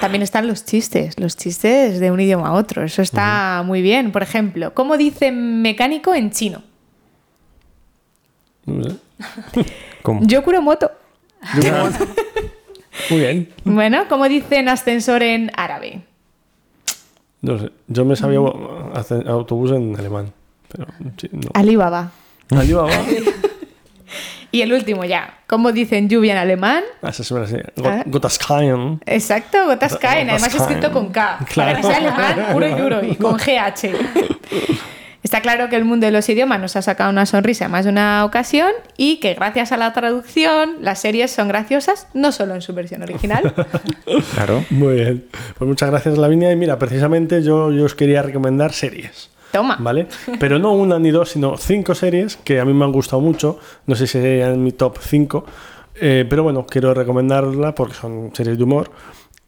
También 0.00 0.22
están 0.22 0.46
los 0.46 0.64
chistes, 0.64 1.18
los 1.18 1.36
chistes 1.36 1.98
de 1.98 2.10
un 2.10 2.20
idioma 2.20 2.48
a 2.48 2.52
otro, 2.52 2.84
eso 2.84 3.02
está 3.02 3.62
muy 3.64 3.82
bien. 3.82 4.12
Por 4.12 4.22
ejemplo, 4.22 4.72
¿cómo 4.72 4.96
dice 4.96 5.32
mecánico 5.32 6.14
en 6.14 6.30
chino? 6.30 6.62
No 8.66 8.84
sé. 8.84 8.96
¿Cómo? 10.02 10.20
Yo 10.24 10.42
curo 10.44 10.62
moto. 10.62 10.90
Muy 13.10 13.20
bien. 13.20 13.48
Bueno, 13.64 14.06
¿cómo 14.08 14.28
dicen 14.28 14.68
ascensor 14.68 15.22
en 15.22 15.50
árabe? 15.56 16.02
No 17.40 17.58
sé. 17.58 17.70
Yo 17.86 18.04
me 18.04 18.16
sabía 18.16 18.40
hacer 18.94 19.28
autobús 19.28 19.70
en 19.70 19.96
alemán. 19.96 20.32
Pero 20.68 20.86
no. 21.32 21.48
Alibaba. 21.54 22.10
Alibaba. 22.50 22.90
Y 24.50 24.62
el 24.62 24.72
último 24.72 25.04
ya, 25.04 25.34
¿cómo 25.46 25.72
dicen 25.72 26.08
lluvia 26.08 26.32
en 26.32 26.38
alemán? 26.38 26.82
Ah, 27.02 27.12
sé. 27.12 27.22
Ah. 27.34 27.44
Got- 27.76 28.02
Gotas 28.06 28.38
caen. 28.38 28.98
Exacto, 29.04 29.66
gotas 29.66 29.96
caen, 29.98 30.30
además 30.30 30.54
escrito 30.54 30.90
con 30.90 31.10
K, 31.10 31.38
Claro. 31.52 31.70
para 31.72 31.80
que 31.80 31.86
sea 31.86 31.96
alemán 31.98 32.52
puro 32.52 32.66
y 32.68 32.72
duro 32.74 33.04
y 33.04 33.14
con 33.16 33.36
GH. 33.36 33.92
Está 35.22 35.42
claro 35.42 35.68
que 35.68 35.76
el 35.76 35.84
mundo 35.84 36.06
de 36.06 36.12
los 36.12 36.26
idiomas 36.28 36.58
nos 36.60 36.76
ha 36.76 36.80
sacado 36.82 37.10
una 37.10 37.26
sonrisa 37.26 37.68
más 37.68 37.84
de 37.84 37.90
una 37.90 38.24
ocasión 38.24 38.70
y 38.96 39.16
que 39.16 39.34
gracias 39.34 39.72
a 39.72 39.76
la 39.76 39.92
traducción 39.92 40.76
las 40.80 41.00
series 41.00 41.30
son 41.32 41.48
graciosas 41.48 42.06
no 42.14 42.32
solo 42.32 42.54
en 42.54 42.62
su 42.62 42.72
versión 42.72 43.02
original. 43.02 43.52
Claro. 44.34 44.64
Muy 44.70 44.94
bien. 44.94 45.26
Pues 45.58 45.68
muchas 45.68 45.90
gracias, 45.90 46.16
Lavinia. 46.16 46.50
Y 46.50 46.56
mira, 46.56 46.78
precisamente 46.78 47.42
yo, 47.42 47.70
yo 47.72 47.84
os 47.84 47.94
quería 47.94 48.22
recomendar 48.22 48.72
series. 48.72 49.28
Toma. 49.52 49.76
¿Vale? 49.80 50.08
Pero 50.38 50.58
no 50.58 50.72
una 50.72 50.98
ni 50.98 51.10
dos, 51.10 51.30
sino 51.30 51.56
cinco 51.56 51.94
series 51.94 52.36
que 52.36 52.60
a 52.60 52.64
mí 52.64 52.72
me 52.72 52.84
han 52.84 52.92
gustado 52.92 53.20
mucho. 53.20 53.58
No 53.86 53.94
sé 53.94 54.06
si 54.06 54.12
serían 54.12 54.62
mi 54.62 54.72
top 54.72 54.98
5. 55.00 55.44
pero 56.00 56.42
bueno, 56.42 56.66
quiero 56.66 56.94
recomendarla 56.94 57.74
porque 57.74 57.94
son 57.94 58.30
series 58.34 58.58
de 58.58 58.64
humor. 58.64 58.90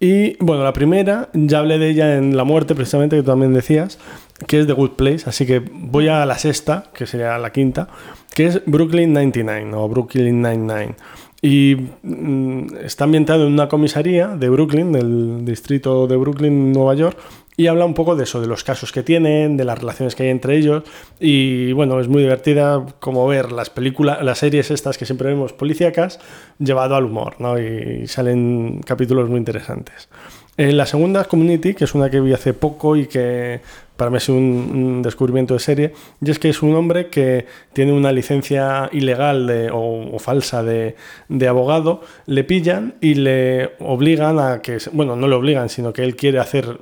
Y 0.02 0.42
bueno, 0.42 0.64
la 0.64 0.72
primera, 0.72 1.28
ya 1.34 1.58
hablé 1.58 1.78
de 1.78 1.90
ella 1.90 2.16
en 2.16 2.34
La 2.34 2.44
Muerte, 2.44 2.74
precisamente, 2.74 3.16
que 3.16 3.22
tú 3.22 3.26
también 3.26 3.52
decías, 3.52 3.98
que 4.46 4.60
es 4.60 4.66
The 4.66 4.72
Good 4.72 4.92
Place. 4.92 5.28
Así 5.28 5.44
que 5.44 5.58
voy 5.58 6.08
a 6.08 6.24
la 6.24 6.38
sexta, 6.38 6.84
que 6.94 7.06
sería 7.06 7.36
la 7.36 7.52
quinta, 7.52 7.88
que 8.34 8.46
es 8.46 8.62
Brooklyn 8.64 9.12
99 9.12 9.70
o 9.74 9.88
Brooklyn 9.90 10.40
99. 10.40 10.94
Y 11.42 11.76
mm, 12.02 12.76
está 12.82 13.04
ambientado 13.04 13.46
en 13.46 13.52
una 13.52 13.68
comisaría 13.68 14.28
de 14.28 14.48
Brooklyn, 14.48 14.90
del 14.90 15.44
distrito 15.44 16.06
de 16.06 16.16
Brooklyn, 16.16 16.72
Nueva 16.72 16.94
York, 16.94 17.18
y 17.56 17.66
habla 17.66 17.84
un 17.84 17.94
poco 17.94 18.16
de 18.16 18.24
eso, 18.24 18.40
de 18.40 18.46
los 18.46 18.64
casos 18.64 18.92
que 18.92 19.02
tienen, 19.02 19.56
de 19.56 19.64
las 19.64 19.78
relaciones 19.78 20.14
que 20.14 20.22
hay 20.22 20.28
entre 20.30 20.56
ellos. 20.56 20.84
Y 21.18 21.72
bueno, 21.72 22.00
es 22.00 22.08
muy 22.08 22.22
divertida 22.22 22.86
como 23.00 23.26
ver 23.26 23.52
las 23.52 23.70
películas, 23.70 24.22
las 24.22 24.38
series 24.38 24.70
estas 24.70 24.96
que 24.96 25.04
siempre 25.06 25.28
vemos 25.28 25.52
policíacas, 25.52 26.20
llevado 26.58 26.96
al 26.96 27.04
humor, 27.04 27.36
¿no? 27.38 27.58
Y 27.58 28.06
salen 28.06 28.80
capítulos 28.84 29.28
muy 29.28 29.38
interesantes. 29.38 30.08
Eh, 30.56 30.72
la 30.72 30.86
segunda 30.86 31.24
Community, 31.24 31.74
que 31.74 31.84
es 31.84 31.94
una 31.94 32.10
que 32.10 32.20
vi 32.20 32.32
hace 32.32 32.52
poco 32.52 32.96
y 32.96 33.06
que 33.06 33.60
para 34.00 34.10
mí 34.10 34.16
es 34.16 34.30
un, 34.30 35.02
descubrimiento 35.02 35.52
de 35.52 35.60
serie, 35.60 35.92
y 36.24 36.30
es 36.30 36.38
que 36.38 36.48
es 36.48 36.62
un 36.62 36.74
hombre 36.74 37.08
que 37.08 37.44
tiene 37.74 37.92
una 37.92 38.12
licencia 38.12 38.88
ilegal 38.92 39.46
de- 39.46 39.68
o, 39.70 40.18
falsa 40.18 40.62
de, 40.62 40.96
de 41.28 41.46
abogado, 41.46 42.00
le 42.24 42.42
pillan 42.42 42.94
y 43.02 43.12
le 43.12 43.72
obligan 43.78 44.38
a 44.38 44.62
que, 44.62 44.78
bueno, 44.92 45.16
no 45.16 45.28
le 45.28 45.34
obligan, 45.34 45.68
sino 45.68 45.92
que 45.92 46.02
él 46.02 46.16
quiere 46.16 46.38
hacer, 46.38 46.78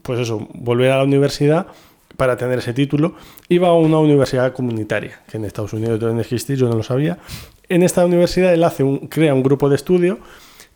pues 0.00 0.20
eso, 0.20 0.48
volver 0.54 0.92
a 0.92 0.96
la 0.96 1.04
universidad 1.04 1.66
para 2.16 2.38
tener 2.38 2.60
ese 2.60 2.72
título, 2.72 3.16
iba 3.50 3.68
a 3.68 3.74
una 3.74 3.98
universidad 3.98 4.54
comunitaria, 4.54 5.20
que 5.30 5.36
en 5.36 5.44
Estados 5.44 5.74
Unidos 5.74 6.00
deben 6.00 6.20
existir, 6.20 6.56
yo 6.56 6.70
no 6.70 6.76
lo 6.76 6.82
sabía. 6.82 7.18
En 7.68 7.82
esta 7.82 8.06
universidad 8.06 8.54
él 8.54 8.64
hace 8.64 8.82
crea 9.10 9.34
un 9.34 9.42
grupo 9.42 9.68
de 9.68 9.76
estudio 9.76 10.20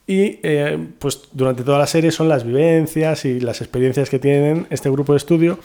y 0.06 0.38
eh, 0.42 0.78
pues 0.98 1.22
durante 1.32 1.64
toda 1.64 1.78
la 1.78 1.86
serie 1.86 2.12
son 2.12 2.28
las 2.28 2.44
vivencias 2.44 3.24
y 3.24 3.40
las 3.40 3.60
experiencias 3.60 4.08
que 4.08 4.18
tienen 4.18 4.66
este 4.70 4.88
grupo 4.88 5.12
de 5.12 5.16
estudio. 5.18 5.58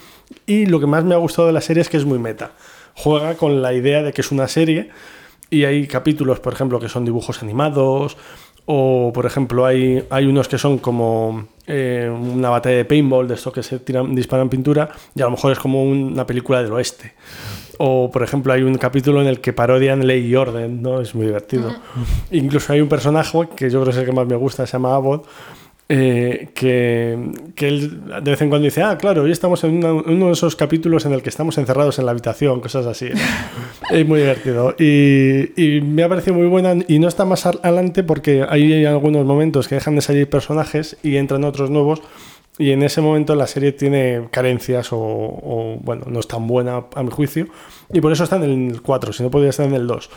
Y 0.46 0.66
lo 0.66 0.80
que 0.80 0.86
más 0.86 1.04
me 1.04 1.14
ha 1.14 1.18
gustado 1.18 1.46
de 1.46 1.54
la 1.54 1.60
serie 1.60 1.80
es 1.80 1.88
que 1.88 1.96
es 1.96 2.04
muy 2.04 2.18
meta. 2.18 2.52
Juega 2.94 3.36
con 3.36 3.62
la 3.62 3.72
idea 3.72 4.02
de 4.02 4.12
que 4.12 4.20
es 4.20 4.32
una 4.32 4.48
serie 4.48 4.90
y 5.48 5.64
hay 5.64 5.86
capítulos, 5.86 6.40
por 6.40 6.52
ejemplo, 6.54 6.80
que 6.80 6.88
son 6.88 7.04
dibujos 7.04 7.42
animados 7.42 8.16
o, 8.66 9.12
por 9.14 9.26
ejemplo, 9.26 9.64
hay, 9.64 10.04
hay 10.10 10.26
unos 10.26 10.48
que 10.48 10.58
son 10.58 10.78
como 10.78 11.48
eh, 11.66 12.10
una 12.10 12.48
batalla 12.48 12.76
de 12.76 12.84
paintball, 12.84 13.28
de 13.28 13.34
esto 13.34 13.52
que 13.52 13.62
se 13.62 13.78
tiran, 13.78 14.14
disparan 14.14 14.48
pintura 14.48 14.90
y 15.14 15.22
a 15.22 15.24
lo 15.24 15.32
mejor 15.32 15.52
es 15.52 15.58
como 15.58 15.84
una 15.84 16.26
película 16.26 16.62
del 16.62 16.72
oeste. 16.72 17.14
O, 17.84 18.10
por 18.12 18.22
ejemplo, 18.22 18.52
hay 18.52 18.62
un 18.62 18.76
capítulo 18.78 19.20
en 19.20 19.26
el 19.26 19.40
que 19.40 19.52
parodian 19.52 20.06
Ley 20.06 20.24
y 20.24 20.36
Orden, 20.36 20.82
¿no? 20.82 21.00
Es 21.00 21.16
muy 21.16 21.26
divertido. 21.26 21.74
Incluso 22.30 22.72
hay 22.72 22.80
un 22.80 22.88
personaje 22.88 23.36
que 23.56 23.70
yo 23.70 23.80
creo 23.80 23.84
que 23.86 23.90
es 23.90 23.96
el 23.96 24.04
que 24.06 24.12
más 24.12 24.26
me 24.26 24.36
gusta, 24.36 24.64
se 24.66 24.72
llama 24.74 24.94
Abbott, 24.94 25.26
eh, 25.88 26.50
que, 26.54 27.18
que 27.56 27.66
él 27.68 28.02
de 28.22 28.30
vez 28.30 28.40
en 28.40 28.50
cuando 28.50 28.64
dice, 28.66 28.82
ah, 28.82 28.96
claro, 28.96 29.22
hoy 29.24 29.32
estamos 29.32 29.64
en 29.64 29.78
una- 29.78 29.92
uno 29.94 30.26
de 30.26 30.32
esos 30.32 30.54
capítulos 30.54 31.04
en 31.06 31.12
el 31.12 31.22
que 31.22 31.28
estamos 31.28 31.58
encerrados 31.58 31.98
en 31.98 32.06
la 32.06 32.12
habitación, 32.12 32.60
cosas 32.60 32.86
así. 32.86 33.06
¿no? 33.10 33.18
es 33.96 34.06
muy 34.06 34.20
divertido. 34.20 34.76
Y, 34.78 35.50
y 35.60 35.80
me 35.80 36.04
ha 36.04 36.08
parecido 36.08 36.34
muy 36.36 36.46
buena 36.46 36.76
y 36.86 37.00
no 37.00 37.08
está 37.08 37.24
más 37.24 37.46
adelante 37.46 38.04
porque 38.04 38.46
hay 38.48 38.84
algunos 38.86 39.26
momentos 39.26 39.66
que 39.66 39.74
dejan 39.74 39.96
de 39.96 40.02
salir 40.02 40.30
personajes 40.30 40.96
y 41.02 41.16
entran 41.16 41.42
otros 41.42 41.68
nuevos. 41.68 42.00
Y 42.62 42.70
en 42.70 42.84
ese 42.84 43.00
momento 43.00 43.34
la 43.34 43.48
serie 43.48 43.72
tiene 43.72 44.28
carencias 44.30 44.92
o, 44.92 44.98
o, 44.98 45.78
bueno, 45.80 46.04
no 46.06 46.20
es 46.20 46.28
tan 46.28 46.46
buena 46.46 46.84
a 46.94 47.02
mi 47.02 47.10
juicio. 47.10 47.48
Y 47.92 48.00
por 48.00 48.12
eso 48.12 48.22
está 48.22 48.36
en 48.36 48.70
el 48.70 48.82
4, 48.82 49.12
si 49.12 49.24
no 49.24 49.32
podría 49.32 49.50
estar 49.50 49.66
en 49.66 49.74
el 49.74 49.88
2. 49.88 50.10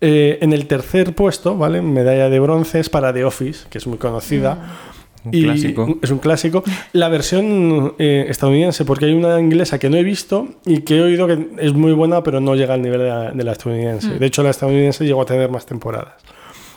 Eh, 0.00 0.38
en 0.40 0.52
el 0.52 0.68
tercer 0.68 1.12
puesto, 1.16 1.56
¿vale? 1.56 1.82
Medalla 1.82 2.30
de 2.30 2.38
bronce 2.38 2.78
es 2.78 2.88
para 2.88 3.12
The 3.12 3.24
Office, 3.24 3.66
que 3.68 3.78
es 3.78 3.86
muy 3.88 3.98
conocida. 3.98 4.76
Un 5.24 5.34
Y 5.34 5.42
clásico. 5.42 5.98
Es 6.00 6.12
un 6.12 6.18
clásico. 6.18 6.62
La 6.92 7.08
versión 7.08 7.94
eh, 7.98 8.26
estadounidense, 8.28 8.84
porque 8.84 9.06
hay 9.06 9.14
una 9.14 9.40
inglesa 9.40 9.80
que 9.80 9.90
no 9.90 9.96
he 9.96 10.04
visto 10.04 10.46
y 10.64 10.82
que 10.82 10.98
he 10.98 11.02
oído 11.02 11.26
que 11.26 11.48
es 11.58 11.72
muy 11.72 11.94
buena, 11.94 12.22
pero 12.22 12.38
no 12.38 12.54
llega 12.54 12.74
al 12.74 12.82
nivel 12.82 13.00
de 13.00 13.08
la, 13.08 13.32
de 13.32 13.42
la 13.42 13.50
estadounidense. 13.50 14.20
De 14.20 14.24
hecho, 14.26 14.44
la 14.44 14.50
estadounidense 14.50 15.04
llegó 15.04 15.22
a 15.22 15.26
tener 15.26 15.50
más 15.50 15.66
temporadas. 15.66 16.14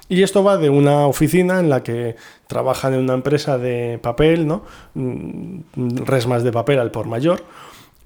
Y 0.09 0.23
esto 0.23 0.43
va 0.43 0.57
de 0.57 0.69
una 0.69 1.05
oficina 1.07 1.59
en 1.59 1.69
la 1.69 1.83
que 1.83 2.17
trabajan 2.51 2.93
en 2.93 2.99
una 2.99 3.13
empresa 3.15 3.57
de 3.57 3.97
papel, 4.01 4.45
¿no? 4.45 4.63
Mm, 4.93 5.61
Resmas 6.05 6.43
de 6.43 6.51
papel 6.51 6.77
al 6.79 6.91
por 6.91 7.07
mayor. 7.07 7.41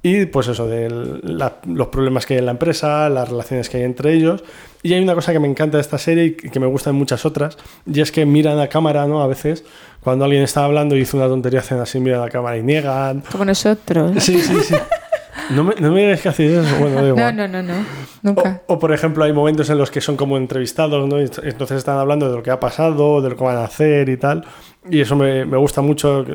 Y 0.03 0.27
pues 0.27 0.47
eso, 0.47 0.67
de 0.67 0.87
la- 1.23 1.55
los 1.65 1.87
problemas 1.87 2.27
que 2.27 2.35
hay 2.35 2.39
en 2.39 2.45
la 2.45 2.51
empresa, 2.51 3.09
las 3.09 3.27
relaciones 3.27 3.69
que 3.69 3.77
hay 3.77 3.83
entre 3.83 4.13
ellos. 4.13 4.43
Y 4.83 4.93
hay 4.93 5.01
una 5.01 5.15
cosa 5.15 5.33
que 5.33 5.39
me 5.39 5.47
encanta 5.47 5.77
de 5.77 5.81
esta 5.81 5.97
serie 5.97 6.25
y 6.25 6.31
que 6.35 6.59
me 6.59 6.67
gusta 6.67 6.91
en 6.91 6.95
muchas 6.95 7.25
otras, 7.25 7.57
y 7.91 8.01
es 8.01 8.11
que 8.11 8.23
miran 8.27 8.59
a 8.59 8.67
cámara, 8.67 9.07
¿no? 9.07 9.23
A 9.23 9.27
veces, 9.27 9.65
cuando 10.03 10.25
alguien 10.25 10.43
está 10.43 10.63
hablando 10.63 10.95
y 10.95 10.99
dice 10.99 11.17
una 11.17 11.25
tontería, 11.27 11.61
hacen 11.61 11.79
así, 11.79 11.99
miran 11.99 12.21
a 12.21 12.29
cámara 12.29 12.55
y 12.57 12.61
niegan. 12.61 13.23
Como 13.31 13.45
nosotros. 13.45 14.23
Sí, 14.23 14.39
sí, 14.39 14.53
sí. 14.61 14.75
No 15.49 15.63
me, 15.63 15.75
no 15.75 15.91
me 15.91 16.01
digas 16.01 16.21
que 16.21 16.29
hacéis 16.29 16.51
eso. 16.53 16.75
Bueno, 16.79 16.95
da 16.95 17.01
No, 17.03 17.07
igual. 17.09 17.35
no, 17.35 17.47
no, 17.47 17.61
no. 17.63 17.73
Nunca. 18.21 18.61
O, 18.67 18.73
o, 18.75 18.79
por 18.79 18.91
ejemplo, 18.93 19.23
hay 19.23 19.33
momentos 19.33 19.69
en 19.69 19.77
los 19.77 19.91
que 19.91 20.01
son 20.01 20.15
como 20.17 20.37
entrevistados, 20.37 21.07
¿no? 21.07 21.19
Entonces 21.19 21.77
están 21.77 21.97
hablando 21.97 22.29
de 22.29 22.35
lo 22.37 22.43
que 22.43 22.51
ha 22.51 22.59
pasado, 22.59 23.21
de 23.21 23.29
lo 23.29 23.35
que 23.35 23.43
van 23.43 23.57
a 23.57 23.65
hacer 23.65 24.09
y 24.09 24.17
tal. 24.17 24.45
Y 24.89 25.01
eso 25.01 25.15
me, 25.15 25.45
me 25.45 25.57
gusta 25.57 25.81
mucho, 25.81 26.25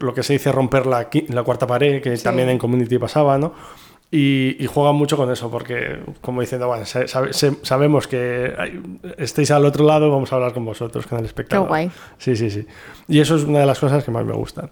lo 0.00 0.14
que 0.14 0.22
se 0.22 0.32
dice 0.34 0.50
romper 0.52 0.86
la, 0.86 1.08
la 1.28 1.42
cuarta 1.42 1.66
pared, 1.66 2.02
que 2.02 2.16
Sí. 2.16 2.24
también 2.24 2.48
en 2.48 2.58
Community 2.58 2.98
pasaba, 2.98 3.38
¿no? 3.38 3.52
Y, 4.14 4.62
y 4.62 4.66
juegan 4.66 4.94
mucho 4.96 5.16
con 5.16 5.30
eso, 5.30 5.50
porque 5.50 6.00
como 6.20 6.42
diciendo, 6.42 6.66
bueno, 6.66 6.84
sabe- 6.84 7.32
se- 7.32 7.56
sabemos 7.62 8.06
que 8.06 8.52
estáis 9.16 9.50
al 9.52 9.64
otro 9.64 9.86
lado, 9.86 10.10
vamos 10.10 10.30
a 10.32 10.36
hablar 10.36 10.52
con 10.52 10.66
vosotros, 10.66 11.06
con 11.06 11.18
el 11.18 11.24
espectador. 11.24 11.64
Qué 11.64 11.68
guay. 11.68 11.90
Sí, 12.18 12.36
sí, 12.36 12.50
sí. 12.50 12.66
Y 13.08 13.20
eso 13.20 13.36
es 13.36 13.44
una 13.44 13.60
de 13.60 13.66
las 13.66 13.78
cosas 13.78 14.04
que 14.04 14.10
más 14.10 14.26
me 14.26 14.34
gustan. 14.34 14.68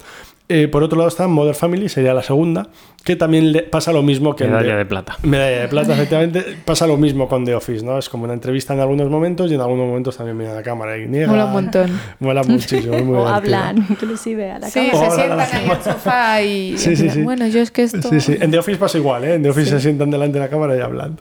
Eh, 0.52 0.66
por 0.66 0.82
otro 0.82 0.98
lado 0.98 1.08
está 1.08 1.28
Mother 1.28 1.54
Family, 1.54 1.88
sería 1.88 2.12
la 2.12 2.24
segunda, 2.24 2.66
que 3.04 3.14
también 3.14 3.52
le 3.52 3.62
pasa 3.62 3.92
lo 3.92 4.02
mismo 4.02 4.34
que 4.34 4.44
Medalla 4.46 4.72
The- 4.72 4.76
de 4.78 4.84
plata. 4.84 5.16
Medalla 5.22 5.60
de 5.60 5.68
plata, 5.68 5.92
efectivamente. 5.94 6.44
Pasa 6.64 6.88
lo 6.88 6.96
mismo 6.96 7.28
con 7.28 7.44
The 7.44 7.54
Office, 7.54 7.84
¿no? 7.84 7.96
Es 7.98 8.08
como 8.08 8.24
una 8.24 8.32
entrevista 8.34 8.74
en 8.74 8.80
algunos 8.80 9.08
momentos 9.08 9.48
y 9.50 9.54
en 9.54 9.60
algunos 9.60 9.86
momentos 9.86 10.16
también 10.16 10.36
miran 10.36 10.54
a 10.54 10.56
la 10.56 10.62
cámara 10.64 10.98
y 10.98 11.06
niegan. 11.06 11.30
Mola 11.30 11.44
un 11.44 11.52
montón. 11.52 12.00
Mola 12.18 12.42
muchísimo. 12.42 12.98
muy 12.98 12.98
o 13.16 13.24
divertido. 13.26 13.28
hablan 13.28 13.86
inclusive 13.88 14.50
a 14.50 14.58
la 14.58 14.68
Sí, 14.70 14.90
cámara. 14.90 15.10
se 15.10 15.22
Hola, 15.22 15.46
sientan 15.46 15.60
ahí 15.60 15.64
en 15.64 15.70
el 15.70 15.82
sofá 15.84 16.42
y. 16.42 16.78
Sí, 16.78 16.96
sí, 16.96 17.10
sí. 17.10 17.22
Bueno, 17.22 17.46
yo 17.46 17.60
es 17.60 17.70
que 17.70 17.84
esto. 17.84 18.08
Sí, 18.10 18.20
sí. 18.20 18.36
En 18.40 18.50
The 18.50 18.58
Office 18.58 18.78
pasa 18.78 18.98
igual, 18.98 19.22
¿eh? 19.24 19.34
En 19.34 19.42
The 19.44 19.50
Office 19.50 19.70
se 19.70 19.80
sientan 19.80 20.10
delante 20.10 20.34
de 20.38 20.44
la 20.44 20.50
cámara 20.50 20.76
y 20.76 20.80
hablan. 20.80 21.16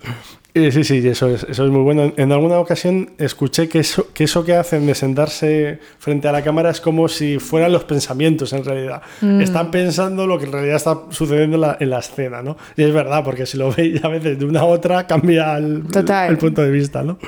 Eh, 0.54 0.72
sí, 0.72 0.84
sí, 0.84 1.08
eso 1.08 1.30
es, 1.30 1.44
eso 1.44 1.66
es 1.66 1.72
muy 1.72 1.82
bueno. 1.82 2.12
En 2.18 2.32
alguna 2.32 2.60
ocasión 2.60 3.12
escuché 3.20 3.70
que 3.70 3.80
eso, 3.80 4.08
que 4.14 4.24
eso 4.24 4.44
que 4.44 4.56
hacen 4.56 4.88
de 4.88 4.96
sentarse 4.96 5.80
frente 6.00 6.28
a 6.28 6.32
la 6.32 6.42
cámara 6.42 6.72
es 6.72 6.82
como 6.82 7.08
si 7.08 7.38
fueran 7.38 7.72
los 7.72 7.84
pensamientos 7.84 8.52
en 8.54 8.66
realidad. 8.66 9.04
Mm. 9.22 9.42
Están 9.42 9.70
pensando 9.70 10.26
lo 10.26 10.40
que 10.40 10.46
en 10.46 10.52
realidad 10.52 10.78
está 10.78 10.98
sucediendo 11.12 11.56
en 11.56 11.62
la, 11.62 11.78
en 11.80 11.90
la 11.92 12.00
escena, 12.00 12.42
¿no? 12.42 12.58
Y 12.76 12.84
es 12.84 12.94
verdad, 12.94 13.24
porque 13.24 13.46
si 13.46 13.58
lo 13.58 13.72
veis 13.76 14.04
a 14.04 14.08
veces 14.08 14.40
de 14.40 14.46
una 14.46 14.62
a 14.62 14.66
otra 14.66 15.06
cambia 15.06 15.56
el, 15.58 15.84
Total. 15.84 16.32
el 16.32 16.38
punto 16.38 16.64
de 16.64 16.72
vista, 16.72 17.04
¿no? 17.04 17.20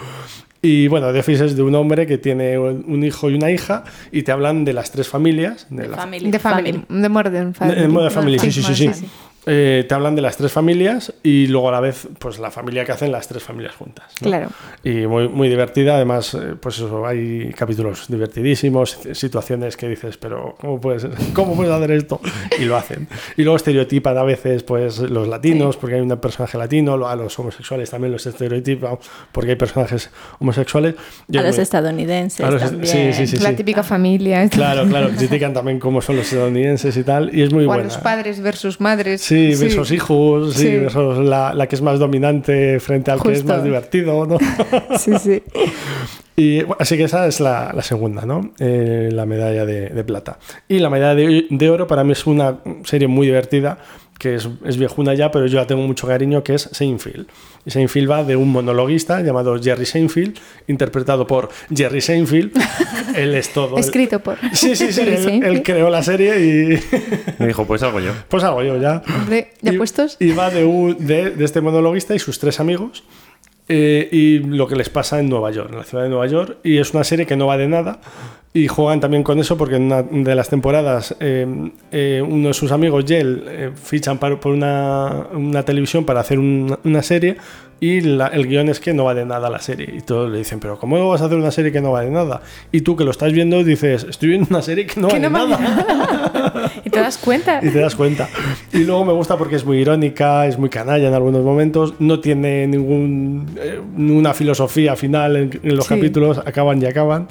Y 0.64 0.88
bueno, 0.88 1.12
The 1.12 1.20
Office 1.20 1.46
es 1.46 1.56
de 1.56 1.64
un 1.64 1.74
hombre 1.74 2.06
que 2.06 2.20
tiene 2.20 2.58
un 2.60 3.04
hijo 3.04 3.32
y 3.32 3.36
una 3.36 3.50
hija 3.50 3.84
y 4.12 4.22
te 4.22 4.32
hablan 4.32 4.64
de 4.64 4.74
las 4.74 4.92
tres 4.92 5.08
familias. 5.08 5.66
De 5.72 5.88
la, 5.88 5.98
Family. 5.98 6.30
De 6.30 6.38
family. 6.38 6.84
De 6.88 7.10
Modern 7.10 7.54
Family. 7.56 7.82
en 7.82 7.92
Modern 7.92 8.14
Family, 8.14 8.38
sí, 8.38 8.52
sí, 8.52 8.62
sí. 8.62 8.94
sí. 8.94 9.06
Eh, 9.48 9.86
te 9.90 9.96
hablan 9.96 10.16
de 10.16 10.22
las 10.22 10.38
tres 10.38 10.52
familias 10.52 11.14
y 11.24 11.48
luego 11.48 11.70
a 11.70 11.72
la 11.72 11.80
vez, 11.80 12.08
pues 12.20 12.38
la 12.38 12.52
familia 12.52 12.86
que 12.86 12.92
hacen 12.92 13.12
las 13.12 13.28
tres 13.28 13.42
familias 13.42 13.76
juntas. 13.76 14.06
¿no? 14.22 14.28
Claro. 14.28 14.50
Y 14.84 15.08
muy, 15.08 15.28
muy 15.30 15.50
divertida, 15.50 15.96
además, 15.96 16.36
eh, 16.36 16.54
pues 16.62 16.76
eso, 16.78 17.08
hay 17.08 17.52
capítulos 17.58 18.06
divertidísimos, 18.08 19.00
situaciones 19.14 19.78
que 19.78 19.90
dices, 19.90 20.18
pero 20.18 20.56
¿cómo 20.60 20.80
puedes, 20.80 21.08
¿cómo 21.34 21.56
puedes 21.56 21.74
hacer 21.74 21.90
esto? 21.92 22.22
Y 22.60 22.66
lo 22.66 22.76
hacen. 22.78 23.08
Y 23.36 23.42
luego 23.44 23.58
estereotipan 23.58 24.16
a 24.18 24.24
veces, 24.24 24.62
pues, 24.62 25.00
los 25.00 25.28
latinos, 25.28 25.76
porque 25.76 25.96
hay 25.96 26.02
un 26.02 26.16
personaje 26.18 26.58
latino, 26.60 26.94
a 27.08 27.16
los 27.16 27.38
homosexuales 27.40 27.90
también 27.90 28.12
los 28.14 28.26
estereotipan, 28.28 28.98
porque 29.32 29.52
hay 29.52 29.56
personajes 29.56 30.12
homosexuales. 30.40 30.94
Y 31.32 31.38
A 31.38 31.42
los 31.42 31.56
muy- 31.56 31.64
estadounidenses 31.64 32.46
a 32.46 32.52
los- 32.52 32.62
también. 32.62 32.86
sí, 32.86 33.14
sí, 33.14 33.38
sí. 33.38 33.44
La 33.44 33.56
típica 33.56 33.82
familia. 33.82 34.48
Claro, 34.50 34.86
claro, 34.88 35.10
critican 35.18 35.52
también 35.54 35.80
cómo 35.80 36.00
son 36.02 36.18
los 36.18 36.26
estadounidenses 36.32 36.96
y 36.96 37.04
tal, 37.04 37.34
y 37.36 37.42
es 37.42 37.52
muy 37.52 37.64
O 37.66 37.72
a 37.72 37.76
buena. 37.76 37.84
los 37.86 37.98
padres 37.98 38.40
versus 38.40 38.80
madres. 38.80 39.31
Sí, 39.32 39.56
versus 39.64 39.92
hijos, 39.92 40.54
sí, 40.56 40.80
Sí. 40.90 41.00
la, 41.24 41.54
la 41.54 41.68
que 41.68 41.76
es 41.76 41.82
más 41.82 42.00
dominante 42.00 42.80
frente 42.80 43.12
al 43.12 43.22
que 43.22 43.32
es 43.32 43.46
más 43.46 43.64
divertido, 43.64 44.26
¿no? 44.26 44.38
Sí, 45.00 45.14
sí. 45.20 45.42
y 46.36 46.60
bueno, 46.64 46.76
así 46.80 46.98
que 46.98 47.04
esa 47.04 47.26
es 47.28 47.40
la, 47.40 47.72
la 47.74 47.82
segunda, 47.82 48.26
¿no? 48.26 48.52
Eh, 48.60 49.10
la 49.12 49.26
medalla 49.26 49.66
de, 49.66 49.90
de 49.90 50.04
plata. 50.04 50.38
Y 50.68 50.80
la 50.80 50.90
medalla 50.90 51.16
de, 51.16 51.46
de 51.50 51.70
oro 51.70 51.88
para 51.88 52.04
mí 52.04 52.12
es 52.12 52.28
una 52.28 52.58
serie 52.84 53.08
muy 53.08 53.28
divertida, 53.28 53.78
que 54.22 54.36
es, 54.36 54.48
es 54.66 54.78
viejuna 54.78 55.16
ya, 55.16 55.32
pero 55.32 55.48
yo 55.48 55.58
la 55.58 55.66
tengo 55.66 55.82
mucho 55.82 56.06
cariño, 56.06 56.44
que 56.44 56.54
es 56.54 56.70
Seinfeld. 56.72 57.26
Y 57.66 57.72
Seinfeld 57.72 58.08
va 58.12 58.24
de 58.24 58.36
un 58.36 58.50
monologuista 58.50 59.20
llamado 59.22 59.60
Jerry 59.60 59.84
Seinfeld, 59.88 60.38
interpretado 60.68 61.26
por 61.26 61.50
Jerry 61.76 62.02
Seinfeld. 62.02 62.52
él 63.16 63.34
es 63.34 63.50
todo. 63.52 63.78
Escrito 63.80 64.20
por. 64.20 64.38
Sí, 64.54 64.76
sí, 64.76 64.94
sí, 64.94 65.02
Jerry 65.04 65.42
él, 65.44 65.64
creó 65.64 65.90
la 65.90 66.04
serie 66.04 66.40
y... 66.40 66.80
Me 67.40 67.48
dijo, 67.48 67.66
pues 67.66 67.82
hago 67.82 68.00
yo. 68.00 68.12
Pues 68.30 68.44
hago 68.44 68.62
yo 68.62 68.78
ya. 68.80 69.02
Hombre, 69.22 69.54
¿ya 69.62 69.74
Y- 69.74 69.78
puestos? 69.78 70.18
Y 70.20 70.34
va 70.34 70.52
de, 70.52 70.66
un- 70.66 70.96
de, 71.04 71.32
de 71.32 71.44
este 71.44 71.60
monologuista 71.62 72.14
y 72.14 72.20
sus 72.20 72.38
tres 72.38 72.60
amigos 72.60 73.04
eh, 73.74 74.10
y 74.12 74.40
lo 74.40 74.68
que 74.68 74.76
les 74.76 74.90
pasa 74.90 75.20
en 75.20 75.30
Nueva 75.30 75.50
York, 75.52 75.70
en 75.72 75.78
la 75.78 75.84
ciudad 75.86 76.04
de 76.04 76.10
Nueva 76.10 76.28
York. 76.28 76.58
Y 76.64 76.78
es 76.78 76.94
una 76.94 77.04
serie 77.06 77.26
que 77.26 77.38
no 77.38 77.48
va 77.48 77.58
de 77.58 77.68
nada. 77.70 78.00
Y 78.54 78.68
juegan 78.68 79.00
también 79.00 79.24
con 79.24 79.40
eso 79.40 79.58
porque 79.58 79.78
en 79.78 79.84
una 79.84 80.02
de 80.04 80.36
las 80.36 80.50
temporadas 80.50 81.16
eh, 81.22 81.48
eh, 81.94 82.22
uno 82.28 82.50
de 82.50 82.54
sus 82.54 82.74
amigos, 82.74 83.06
Yel, 83.06 83.44
eh, 83.48 83.72
fichan 83.82 84.18
par- 84.18 84.42
por 84.42 84.52
una, 84.52 85.28
una 85.34 85.64
televisión 85.64 86.04
para 86.06 86.20
hacer 86.20 86.38
un- 86.38 86.78
una 86.84 87.02
serie 87.02 87.38
y 87.82 88.00
la- 88.02 88.28
el 88.28 88.48
guion 88.48 88.70
es 88.70 88.80
que 88.80 88.94
no 88.94 89.04
va 89.06 89.14
de 89.16 89.26
nada 89.26 89.50
la 89.50 89.60
serie. 89.60 89.94
Y 89.98 90.02
todos 90.02 90.32
le 90.32 90.38
dicen, 90.38 90.60
pero 90.62 90.78
¿cómo 90.78 91.10
vas 91.10 91.22
a 91.22 91.26
hacer 91.26 91.38
una 91.38 91.50
serie 91.52 91.72
que 91.74 91.82
no 91.82 91.92
va 91.92 92.02
de 92.04 92.12
nada? 92.12 92.42
Y 92.72 92.82
tú 92.82 92.96
que 92.96 93.04
lo 93.04 93.12
estás 93.12 93.34
viendo 93.34 93.62
dices, 93.64 94.06
estoy 94.08 94.30
viendo 94.30 94.48
una 94.52 94.62
serie 94.62 94.86
que 94.86 95.02
no 95.02 95.08
Que 95.10 95.16
va 95.16 95.20
de 95.20 95.30
no 95.30 95.48
nada. 95.48 96.72
¿Y 96.86 96.90
te 96.92 97.00
das 97.00 97.18
cuenta? 97.18 97.60
Y 97.64 97.70
te 97.72 97.80
das 97.80 97.96
cuenta. 97.96 98.30
Y 98.72 98.84
luego 98.86 99.04
me 99.04 99.14
gusta 99.14 99.36
porque 99.38 99.56
es 99.56 99.66
muy 99.66 99.80
irónica, 99.80 100.46
es 100.46 100.58
muy 100.60 100.70
canalla 100.70 101.08
en 101.08 101.14
algunos 101.16 101.44
momentos, 101.44 101.96
no 102.00 102.20
tiene 102.20 102.68
ningún, 102.68 103.50
eh, 103.58 103.82
ninguna 103.98 104.34
filosofía 104.36 104.96
final 104.96 105.36
en, 105.36 105.60
en 105.64 105.76
los 105.76 105.88
Sí. 105.88 105.96
capítulos, 105.96 106.38
acaban 106.38 106.82
y 106.82 106.86
acaban. 106.86 107.28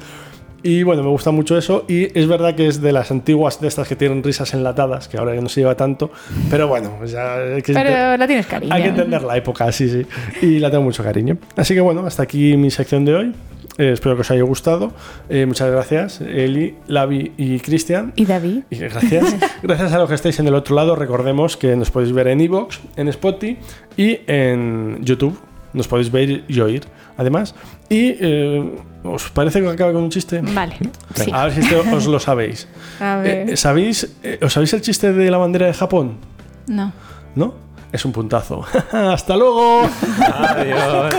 Y 0.62 0.82
bueno, 0.82 1.02
me 1.02 1.08
gusta 1.08 1.30
mucho 1.30 1.56
eso. 1.56 1.84
Y 1.88 2.16
es 2.18 2.26
verdad 2.26 2.54
que 2.54 2.66
es 2.66 2.80
de 2.80 2.92
las 2.92 3.10
antiguas 3.10 3.60
de 3.60 3.68
estas 3.68 3.88
que 3.88 3.96
tienen 3.96 4.22
risas 4.22 4.52
enlatadas, 4.54 5.08
que 5.08 5.18
ahora 5.18 5.34
ya 5.34 5.40
no 5.40 5.48
se 5.48 5.60
lleva 5.60 5.74
tanto. 5.74 6.10
Pero 6.50 6.68
bueno, 6.68 6.94
pues 6.98 7.12
ya 7.12 7.34
hay 7.34 7.62
que, 7.62 7.72
Pero 7.72 8.16
la 8.16 8.26
tienes 8.26 8.46
cariño. 8.46 8.74
hay 8.74 8.82
que 8.82 8.88
entender 8.88 9.22
la 9.22 9.36
época, 9.36 9.70
sí, 9.72 9.88
sí. 9.88 10.06
Y 10.46 10.58
la 10.58 10.70
tengo 10.70 10.84
mucho 10.84 11.02
cariño. 11.02 11.38
Así 11.56 11.74
que 11.74 11.80
bueno, 11.80 12.06
hasta 12.06 12.22
aquí 12.22 12.56
mi 12.56 12.70
sección 12.70 13.04
de 13.04 13.14
hoy. 13.14 13.34
Eh, 13.78 13.92
espero 13.92 14.14
que 14.14 14.22
os 14.22 14.30
haya 14.30 14.42
gustado. 14.42 14.92
Eh, 15.30 15.46
muchas 15.46 15.70
gracias, 15.70 16.20
Eli, 16.20 16.74
Lavi 16.86 17.32
y 17.38 17.60
Cristian. 17.60 18.12
¿Y 18.16 18.26
David? 18.26 18.64
Y 18.68 18.76
gracias. 18.76 19.36
gracias 19.62 19.92
a 19.92 19.98
los 19.98 20.08
que 20.08 20.16
estáis 20.16 20.38
en 20.38 20.48
el 20.48 20.54
otro 20.54 20.74
lado. 20.76 20.96
Recordemos 20.96 21.56
que 21.56 21.74
nos 21.76 21.90
podéis 21.90 22.12
ver 22.12 22.28
en 22.28 22.40
Evox, 22.40 22.80
en 22.96 23.08
Spotify 23.08 23.56
y 23.96 24.18
en 24.26 24.98
YouTube. 25.02 25.38
Nos 25.72 25.88
podéis 25.88 26.10
ver 26.10 26.42
y 26.46 26.60
oír, 26.60 26.82
además. 27.16 27.54
Y 27.88 28.16
eh, 28.20 28.70
¿os 29.04 29.30
parece 29.30 29.60
que 29.60 29.68
acaba 29.68 29.92
con 29.92 30.02
un 30.04 30.10
chiste? 30.10 30.40
Vale. 30.42 30.76
Sí. 31.14 31.30
A 31.32 31.44
ver 31.44 31.54
si 31.54 31.60
este 31.60 31.76
os 31.76 32.06
lo 32.06 32.20
sabéis. 32.20 32.68
A 33.00 33.16
ver. 33.16 33.50
Eh, 33.50 33.56
¿sabéis, 33.56 34.16
eh, 34.22 34.38
¿Os 34.42 34.52
sabéis 34.52 34.72
el 34.74 34.82
chiste 34.82 35.12
de 35.12 35.30
la 35.30 35.38
bandera 35.38 35.66
de 35.66 35.74
Japón? 35.74 36.18
No. 36.66 36.92
¿No? 37.34 37.54
Es 37.92 38.04
un 38.04 38.12
puntazo. 38.12 38.64
¡Hasta 38.92 39.36
luego! 39.36 39.82
Adiós. 40.32 41.14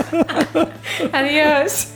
Adiós. 1.11 1.87